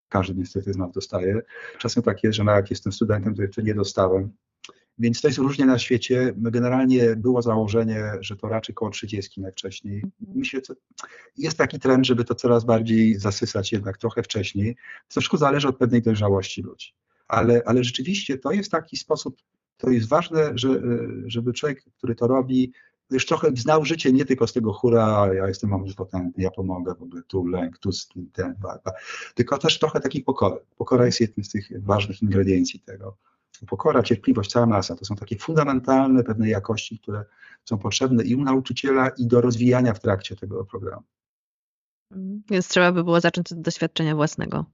[0.08, 1.42] Każdy niestety z nas dostaje.
[1.78, 4.32] Czasem tak jest, że no, jak jestem studentem, to jeszcze nie dostałem.
[4.98, 6.32] Więc to jest różnie na świecie.
[6.36, 10.02] Generalnie było założenie, że to raczej koło 30 najwcześniej.
[10.34, 10.74] Myślę, że
[11.36, 14.76] jest taki trend, żeby to coraz bardziej zasysać jednak trochę wcześniej.
[15.08, 16.94] To troszkę zależy od pewnej dojrzałości ludzi.
[17.28, 19.36] Ale, ale rzeczywiście to jest taki sposób,
[19.76, 20.68] to jest ważne, że,
[21.26, 22.72] żeby człowiek, który to robi,
[23.10, 27.02] już trochę znał życie nie tylko z tego hura, ja jestem omnipotentny, ja pomogę, w
[27.02, 27.90] ogóle tu lęk, tu
[28.32, 28.92] ten, barba,
[29.34, 30.60] tylko też trochę takiej pokory.
[30.76, 33.16] Pokora jest jednym z tych ważnych ingrediencji tego.
[33.66, 37.24] Pokora, cierpliwość, cała masa to są takie fundamentalne pewne jakości, które
[37.64, 41.04] są potrzebne i u nauczyciela, i do rozwijania w trakcie tego programu.
[42.50, 44.64] Więc trzeba by było zacząć od doświadczenia własnego.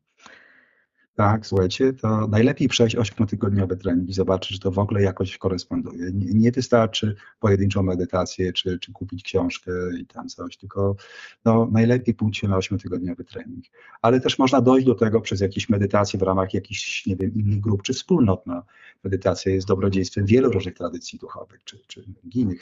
[1.15, 6.11] Tak, słuchajcie, to najlepiej przejść 8-tygodniowy trening i zobaczyć, że to w ogóle jakoś koresponduje.
[6.13, 10.97] Nie, nie wystarczy pojedynczą medytację, czy, czy kupić książkę i tam coś, tylko
[11.45, 13.65] no, najlepiej pójść się na 8-tygodniowy trening.
[14.03, 17.61] Ale też można dojść do tego przez jakieś medytacje w ramach jakichś, nie wiem, innych
[17.61, 18.47] grup, czy wspólnot.
[18.47, 18.63] No.
[19.05, 22.05] Medytacja jest dobrodziejstwem wielu różnych tradycji duchowych, czy, czy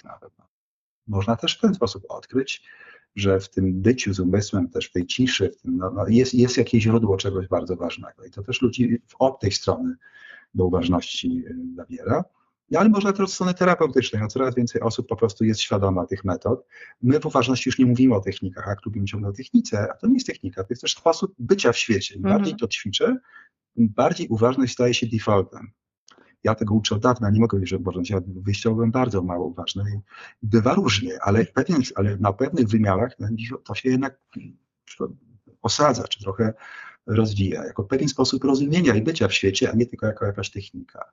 [0.05, 0.33] nawet.
[1.07, 2.63] Można też w ten sposób odkryć,
[3.17, 6.35] że w tym byciu z umysłem, też w tej ciszy, w tym, no, no jest,
[6.35, 8.25] jest jakieś źródło czegoś bardzo ważnego.
[8.25, 9.97] I to też ludzi od tej strony
[10.55, 12.25] do uważności y, zabiera.
[12.71, 14.23] No, ale można też od strony terapeutycznej.
[14.23, 16.67] No, coraz więcej osób po prostu jest świadoma tych metod.
[17.03, 20.07] My w uważności już nie mówimy o technikach, a lubimy ciągle o technice, a to
[20.07, 22.15] nie jest technika, to jest też sposób bycia w świecie.
[22.15, 22.59] Im bardziej mhm.
[22.59, 23.17] to ćwiczę,
[23.75, 25.73] tym bardziej uważność staje się defaultem
[26.45, 29.47] ja tego uczę od dawna, nie mogę powiedzieć, że uważność, ja wyjściowo byłem bardzo mało
[29.47, 30.01] uważny.
[30.43, 33.29] Bywa różnie, ale, pewien, ale na pewnych wymiarach no,
[33.65, 34.19] to się jednak
[35.63, 36.55] osadza, czy trochę
[37.07, 41.05] rozwija, jako pewien sposób rozumienia i bycia w świecie, a nie tylko jako jakaś technika.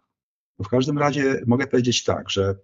[0.60, 2.56] w każdym razie mogę powiedzieć tak, że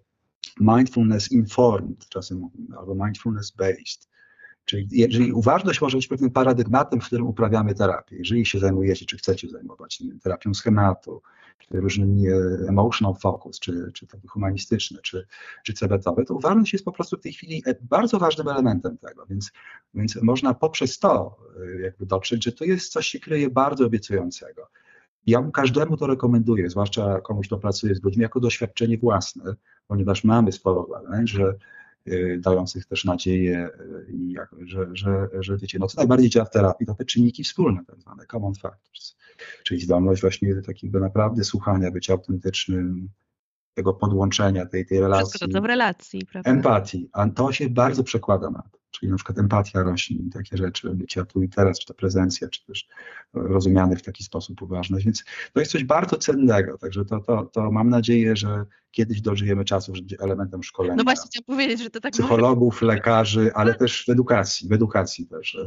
[0.59, 4.13] mindfulness informed, czasem mówimy, albo mindfulness based,
[4.65, 9.17] Czyli jeżeli uważność może być pewnym paradygmatem, w którym uprawiamy terapię, jeżeli się zajmujecie, czy
[9.17, 11.21] chcecie zajmować wiem, terapią schematu,
[11.71, 12.35] różnymi e,
[12.67, 15.27] emotional focus, czy, czy taki humanistyczny, czy,
[15.63, 19.25] czy cebetowy, to uważność jest po prostu w tej chwili e, bardzo ważnym elementem tego,
[19.25, 19.51] więc,
[19.93, 21.37] więc można poprzez to
[21.83, 24.67] jakby dotrzeć, że to jest coś się kryje bardzo obiecującego.
[25.27, 29.55] Ja każdemu to rekomenduję, zwłaszcza komuś, kto pracuje z ludźmi, jako doświadczenie własne,
[29.87, 31.55] ponieważ mamy sporo badań, że
[32.39, 33.69] dających też nadzieję,
[34.09, 37.85] i że, że, że wiecie, no co najbardziej działa w terapii, to te czynniki wspólne,
[37.87, 39.15] tak zwane common factors,
[39.63, 43.09] czyli zdolność właśnie takiego naprawdę słuchania, bycia autentycznym,
[43.73, 45.29] tego podłączenia, tej, tej relacji.
[45.29, 46.51] Wszystko to w relacji, prawda?
[46.51, 48.83] Empatii, a to się bardzo przekłada na to.
[48.91, 52.49] Czyli na przykład empatia rośnie i takie rzeczy, bycia tu i teraz, czy ta prezencja,
[52.49, 52.87] czy też
[53.33, 55.05] rozumiany w taki sposób uważność.
[55.05, 55.23] Więc
[55.53, 56.77] to jest coś bardzo cennego.
[56.77, 60.95] Także to, to, to mam nadzieję, że kiedyś dożyjemy czasów, że będzie elementem szkolenia.
[60.95, 65.27] No właśnie chciałam powiedzieć, że to tak Psychologów, lekarzy, ale też w edukacji, w edukacji
[65.27, 65.57] też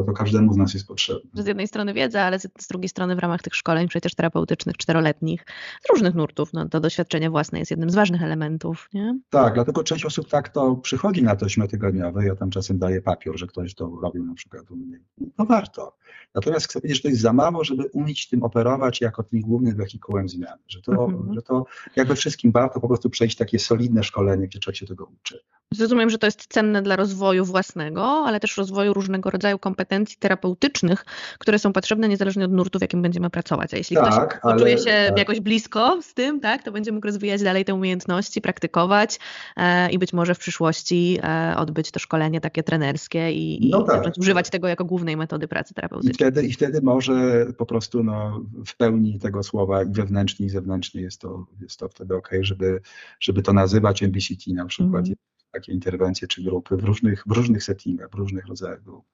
[0.00, 1.42] no to każdemu z nas jest potrzebne.
[1.42, 5.44] Z jednej strony wiedza, ale z drugiej strony w ramach tych szkoleń przecież terapeutycznych, czteroletnich,
[5.86, 9.18] z różnych nurtów, no, to doświadczenie własne jest jednym z ważnych elementów, nie?
[9.30, 13.38] Tak, dlatego część osób tak to przychodzi na to ośmiotygodniowe, ja tam czasem daję papier,
[13.38, 15.00] że ktoś to robił na przykład u mnie.
[15.38, 15.96] No warto.
[16.34, 19.76] Natomiast chcę powiedzieć, że to jest za mało, żeby umieć tym operować jako tym głównym
[19.76, 21.34] wehikułem zmiany, że to, mhm.
[21.34, 21.64] że to
[21.96, 25.40] jakby wszystkim warto po prostu przejść takie solidne szkolenie, gdzie człowiek się tego uczy.
[25.74, 31.04] Zrozumiem, że to jest cenne dla rozwoju własnego, ale też rozwoju różnego rodzaju kompetencji terapeutycznych,
[31.38, 33.74] które są potrzebne niezależnie od nurtu, w jakim będziemy pracować.
[33.74, 35.18] A jeśli tak, ktoś poczuje się tak.
[35.18, 39.18] jakoś blisko z tym, tak, to będzie mógł rozwijać dalej te umiejętności, praktykować
[39.56, 43.86] e, i być może w przyszłości e, odbyć to szkolenie takie trenerskie i, no i
[43.86, 43.96] tak.
[43.96, 46.12] zacząć używać tego jako głównej metody pracy terapeutycznej.
[46.12, 50.50] I wtedy, I wtedy może po prostu no, w pełni tego słowa i wewnętrznie i
[50.50, 52.80] zewnętrznie jest to, jest to wtedy ok, żeby,
[53.20, 55.06] żeby to nazywać MBCT na przykład.
[55.06, 55.16] Mm
[55.52, 59.04] takie interwencje czy grupy w różnych, w różnych settingach, w różnych rodzajach grup.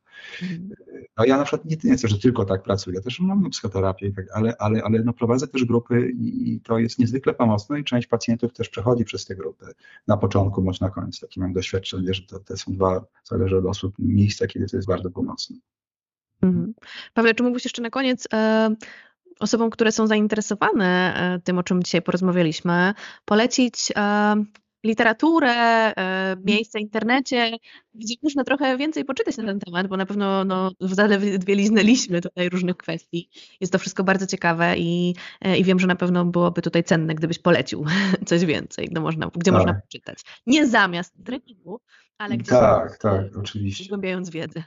[1.18, 4.24] No ja na przykład nie, nie chcę, że tylko tak pracuję, też mam psychoterapię, tak,
[4.34, 8.52] ale, ale, ale no prowadzę też grupy i to jest niezwykle pomocne i część pacjentów
[8.52, 9.66] też przechodzi przez te grupy
[10.06, 11.26] na początku bądź na końcu.
[11.26, 14.88] Takie mam doświadczenie, że to, te są dwa, zależy od osób, miejsca, kiedy to jest
[14.88, 15.56] bardzo pomocne.
[16.42, 16.74] Mhm.
[17.36, 18.74] Czy mógłbyś jeszcze na koniec e,
[19.40, 22.94] osobom, które są zainteresowane e, tym, o czym dzisiaj porozmawialiśmy,
[23.24, 24.34] polecić e,
[24.86, 26.44] literaturę, e, mhm.
[26.44, 27.50] miejsce w internecie,
[27.94, 32.48] gdzie można trochę więcej poczytać na ten temat, bo na pewno no, zaledwie liznęliśmy tutaj
[32.48, 33.30] różnych kwestii.
[33.60, 37.14] Jest to wszystko bardzo ciekawe i, e, i wiem, że na pewno byłoby tutaj cenne,
[37.14, 37.84] gdybyś polecił
[38.26, 39.60] coś więcej, no można, gdzie tak.
[39.60, 40.18] można poczytać.
[40.46, 41.80] Nie zamiast treningu,
[42.18, 43.84] ale gdzie tak, tak, oczywiście.
[43.84, 44.62] zgłębiając wiedzę.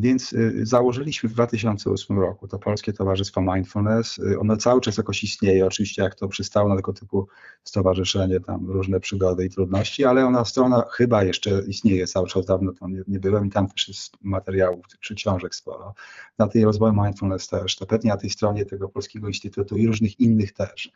[0.00, 4.18] Więc y, założyliśmy w 2008 roku to Polskie Towarzystwo Mindfulness.
[4.18, 7.28] Y, ono cały czas jakoś istnieje, oczywiście jak to przystało na tego typu
[7.64, 12.72] stowarzyszenie, tam różne przygody i trudności, ale ona strona chyba jeszcze istnieje cały czas, dawno
[12.72, 15.94] tam nie, nie byłem i tam też jest materiałów czy książek sporo.
[16.38, 20.20] Na tej rozwoju Mindfulness też, to pewnie na tej stronie tego Polskiego Instytutu i różnych
[20.20, 20.92] innych też.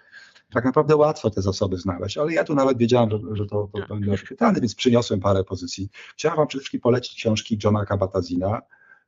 [0.53, 3.95] Tak naprawdę łatwo te zasoby znaleźć, ale ja tu nawet wiedziałem, że, że to, to
[3.95, 5.89] będzie oświetlane, więc przyniosłem parę pozycji.
[6.15, 8.61] Chciałem Wam przede wszystkim polecić książki Johna Kabat-Zina,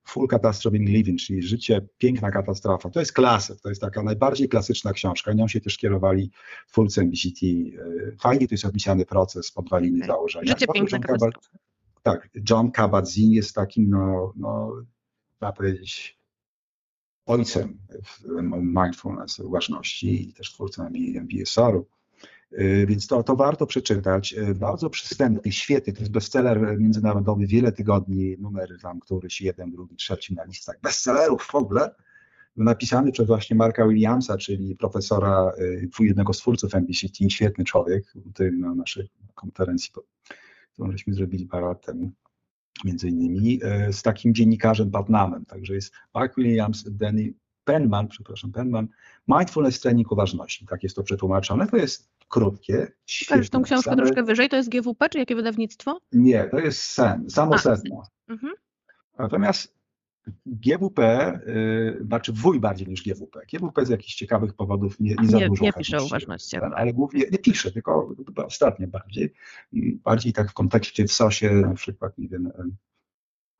[0.04, 2.90] Full Catastrophe in Living, czyli Życie, piękna katastrofa.
[2.90, 5.32] To jest klasyk, to jest taka najbardziej klasyczna książka.
[5.32, 6.30] Nią się też kierowali
[6.68, 7.46] twórcy MBCT.
[7.46, 10.06] E, fajnie tu jest opisany proces podwaliny okay.
[10.06, 10.48] założenia.
[10.48, 11.58] Życie, piękna katastrofa.
[12.02, 14.72] Tak, John Kabat-Zinn jest takim, no, no,
[15.38, 16.18] trzeba powiedzieć,
[17.26, 17.78] ojcem
[18.62, 21.86] mindfulness, uważności i też twórcą MBSR-u.
[22.52, 24.32] Y, więc to, to warto przeczytać.
[24.32, 25.92] Y, bardzo przystępny, świetny.
[25.92, 31.42] To jest bestseller międzynarodowy, wiele tygodni, numery tam któryś jeden, drugi, trzeci na listach bestsellerów
[31.42, 31.94] w ogóle.
[32.56, 36.86] Napisany przez właśnie Marka Williamsa, czyli profesora, y, jednego z twórców Team,
[37.30, 39.92] świetny człowiek, tym na naszej konferencji,
[40.72, 42.10] którą żeśmy zrobili parę lat temu
[42.84, 43.60] między innymi,
[43.92, 45.44] z takim dziennikarzem Batnamem.
[45.44, 47.34] Także jest Mark Williams, Danny
[47.64, 48.88] Penman, przepraszam, Penman,
[49.28, 51.66] Mindfulness Training Uważności, tak jest to przetłumaczone.
[51.66, 52.92] To jest krótkie.
[53.28, 54.02] Pokażesz tą książkę same...
[54.02, 56.00] troszkę wyżej, to jest GWP, czy jakie wydawnictwo?
[56.12, 58.02] Nie, to jest SEN, samo sedno.
[58.28, 58.52] Mhm.
[59.18, 59.74] Natomiast
[60.46, 63.40] GWP, y, znaczy wuj bardziej niż GWP.
[63.52, 65.64] GWP z jakichś ciekawych powodów nie, nie za nie, dużo.
[65.64, 66.56] Nie pisze o uważności.
[66.56, 69.32] Ale głównie, nie pisze, tylko ostatnio bardziej.
[70.04, 72.52] Bardziej tak w kontekście w sosie, na przykład, nie wiem,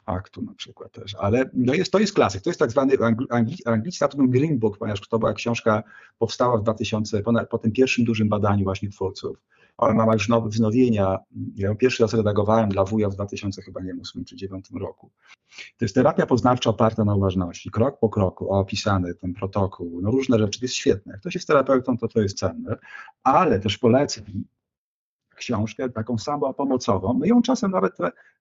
[0.06, 2.92] aktu na przykład też, ale no jest, to jest klasyk, to jest tak zwany
[3.30, 5.82] angli, anglicy na Green Book, ponieważ to była książka,
[6.18, 9.36] powstała w 2000, po, tym pierwszym dużym badaniu właśnie twórców.
[9.78, 11.18] Ona ma już nowe wznowienia.
[11.56, 15.10] Ja ją pierwszy raz redagowałem dla wuja w 2000 chyba nie 2008 czy 2009 roku.
[15.78, 20.38] To jest terapia poznawcza oparta na uważności, krok po kroku, opisany ten protokół, no różne
[20.38, 21.12] rzeczy, to jest świetne.
[21.12, 22.76] Jak ktoś jest terapeutą, to to jest cenne,
[23.22, 24.24] ale też polecam
[25.34, 27.14] książkę taką samopomocową.
[27.14, 27.92] My ją czasem nawet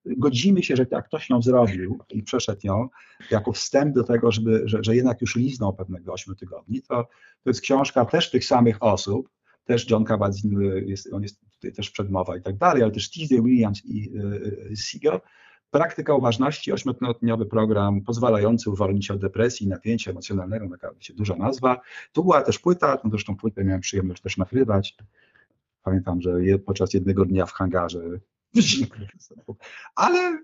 [0.06, 2.88] godzimy się, że jak ktoś ją zrobił i przeszedł ją
[3.30, 7.08] jako wstęp do tego, żeby, że, że jednak już liznął pewnego 8 tygodni, to,
[7.44, 9.28] to jest książka też tych samych osób,
[9.64, 13.44] też John Kabat-Zinn, jest, on jest tutaj też przedmowa i tak dalej, ale też T.J.
[13.44, 14.10] Williams i
[14.72, 15.20] y, Siegel,
[15.74, 21.36] Praktyka uważności, ośmiotygodniowy program pozwalający uwolnić się od depresji i napięcia emocjonalnego, taka się duża
[21.36, 21.80] nazwa.
[22.12, 24.96] Tu była też płyta, no zresztą płytę miałem przyjemność też nakrywać.
[25.84, 26.30] Pamiętam, że
[26.66, 28.00] podczas jednego dnia w hangarze.
[29.94, 30.38] Ale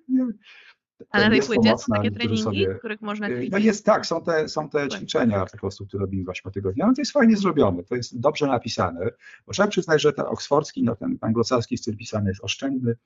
[1.11, 3.51] ale na tej płycie są takie treningi, sobie, których można ćwiczyć?
[3.51, 6.87] No jest tak, są te, są te ćwiczenia po prostu, które robimy właśnie tygodnia.
[6.87, 9.11] No to jest fajnie zrobione, to jest dobrze napisane,
[9.47, 12.97] bo trzeba przyznać, że ten oksfordzki, no ten anglosaski styl pisany jest oszczędny,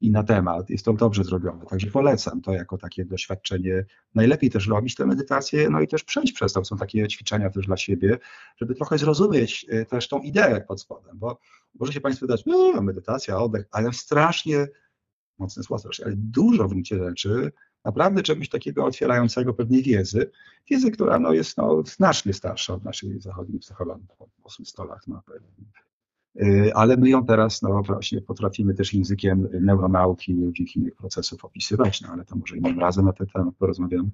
[0.00, 0.70] i na temat.
[0.70, 3.84] Jest to dobrze zrobione, także polecam to jako takie doświadczenie.
[4.14, 6.64] Najlepiej też robić tę medytację, no i też przejść przez to.
[6.64, 8.18] Są takie ćwiczenia też dla siebie,
[8.56, 11.38] żeby trochę zrozumieć y, też tą ideę pod spodem, bo
[11.78, 14.66] możecie Państwo dać, no medytacja, oddech, ale strasznie,
[15.38, 17.52] mocne słowo, ale dużo w gruncie rzeczy
[17.84, 20.30] naprawdę czegoś takiego otwierającego pewnej wiedzy,
[20.70, 25.06] wiedzy, która no, jest no, znacznie starsza od naszej zachodniej psychologii po 800 lat.
[25.06, 25.87] No, Y,
[26.74, 32.00] ale my ją teraz no, właśnie potrafimy też językiem neuronauki i różnych innych procesów opisywać,
[32.00, 34.10] no ale to może innym razem na ten temat porozmawiamy.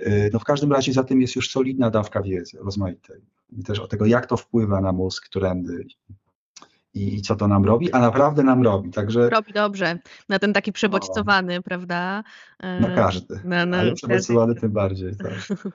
[0.00, 3.20] Y, no w każdym razie za tym jest już solidna dawka wiedzy rozmaitej.
[3.58, 5.86] I też o tego, jak to wpływa na mózg, którędy
[6.94, 8.90] i co to nam robi, a naprawdę nam robi.
[8.90, 9.98] Także, robi dobrze.
[10.28, 12.24] Na ten taki przebodźcowany, no, prawda?
[12.80, 13.40] Na każdy.
[13.44, 15.16] Na, na ale przebodźcowany tym bardziej.
[15.16, 15.32] Tak.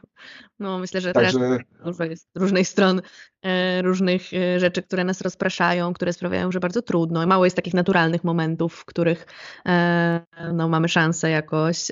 [0.59, 1.39] No myślę, że Także...
[1.39, 3.01] teraz dużo jest różnych stron,
[3.41, 7.27] e, różnych e, rzeczy, które nas rozpraszają, które sprawiają, że bardzo trudno.
[7.27, 9.25] Mało jest takich naturalnych momentów, w których
[9.67, 10.21] e,
[10.53, 11.91] no, mamy szansę jakoś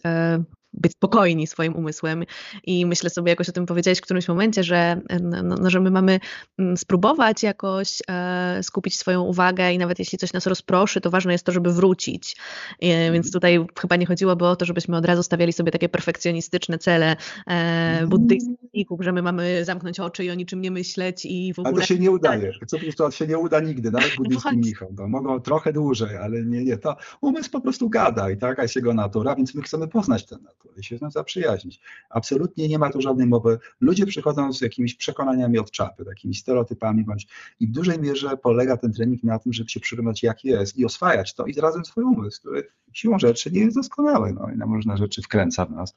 [0.82, 2.24] być spokojni swoim umysłem.
[2.64, 5.80] I myślę sobie, jakoś o tym powiedziałeś w którymś momencie, że, no, no, no że
[5.80, 6.20] my mamy
[6.60, 11.32] mm, spróbować jakoś e, skupić swoją uwagę i nawet jeśli coś nas rozproszy, to ważne
[11.32, 12.36] jest to, żeby wrócić.
[12.82, 16.78] E, więc tutaj chyba nie chodziłoby o to, żebyśmy od razu stawiali sobie takie perfekcjonistyczne
[16.78, 17.16] cele
[17.48, 21.74] e, buddyjskich, że my mamy zamknąć oczy i o niczym nie myśleć i w ogóle...
[21.74, 22.52] Ale to się nie udaje.
[22.68, 24.88] Co to się nie uda nigdy, nawet no buddyjskim mnichom.
[24.98, 26.78] No, mogą trochę dłużej, ale nie, nie.
[26.78, 30.38] To umysł po prostu gada i taka jest jego natura, więc my chcemy poznać tę
[30.38, 31.80] naturę i się z nią zaprzyjaźnić.
[32.10, 33.60] Absolutnie nie ma tu żadnej mowy.
[33.82, 37.28] Ludzie przychodzą z jakimiś przekonaniami od czapy, takimi stereotypami, bądź
[37.60, 40.86] i w dużej mierze polega ten trening na tym, żeby się przyglądać jak jest i
[40.86, 44.66] oswajać to i zarazem swój umysł, który siłą rzeczy nie jest doskonały, no i na
[44.66, 45.94] różne rzeczy wkręca w nas.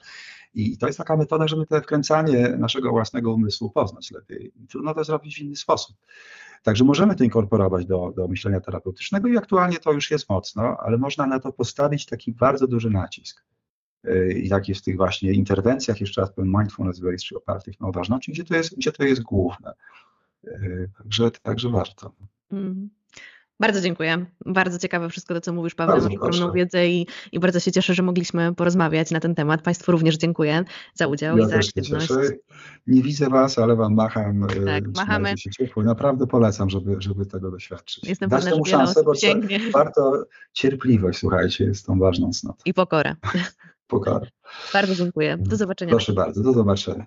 [0.55, 4.53] I to jest taka metoda, żeby to wkręcanie naszego własnego umysłu poznać lepiej.
[4.69, 5.97] Trudno to zrobić w inny sposób.
[6.62, 10.99] Także możemy to inkorporować do, do myślenia terapeutycznego i aktualnie to już jest mocno, ale
[10.99, 13.45] można na to postawić taki bardzo duży nacisk.
[14.05, 18.32] Y, jak jest w tych właśnie interwencjach, jeszcze raz powiem, mindfulness based, opartych na uważności,
[18.32, 19.72] gdzie to jest, gdzie to jest główne.
[20.44, 22.12] Y, także, także warto.
[22.53, 22.90] Mm.
[23.61, 24.27] Bardzo dziękuję.
[24.47, 25.97] Bardzo ciekawe wszystko to, co mówisz, Paweł.
[25.97, 29.63] Masz ogromną wiedzę i, i bardzo się cieszę, że mogliśmy porozmawiać na ten temat.
[29.63, 32.09] Państwu również dziękuję za udział ja i za aktywność.
[32.87, 34.45] Nie widzę Was, ale Wam macham.
[34.45, 35.39] Y, tak, machamy.
[35.39, 35.83] Się ciepło.
[35.83, 38.09] Naprawdę polecam, żeby, żeby tego doświadczyć.
[38.09, 39.13] Jestem pewna, że szansę, bo
[39.73, 42.59] warto cierpliwość, słuchajcie, jest tą ważną cnotą.
[42.65, 43.17] I pokora.
[43.87, 44.27] Pokora.
[44.73, 45.37] Bardzo dziękuję.
[45.41, 45.91] Do zobaczenia.
[45.91, 47.07] Proszę bardzo, do zobaczenia.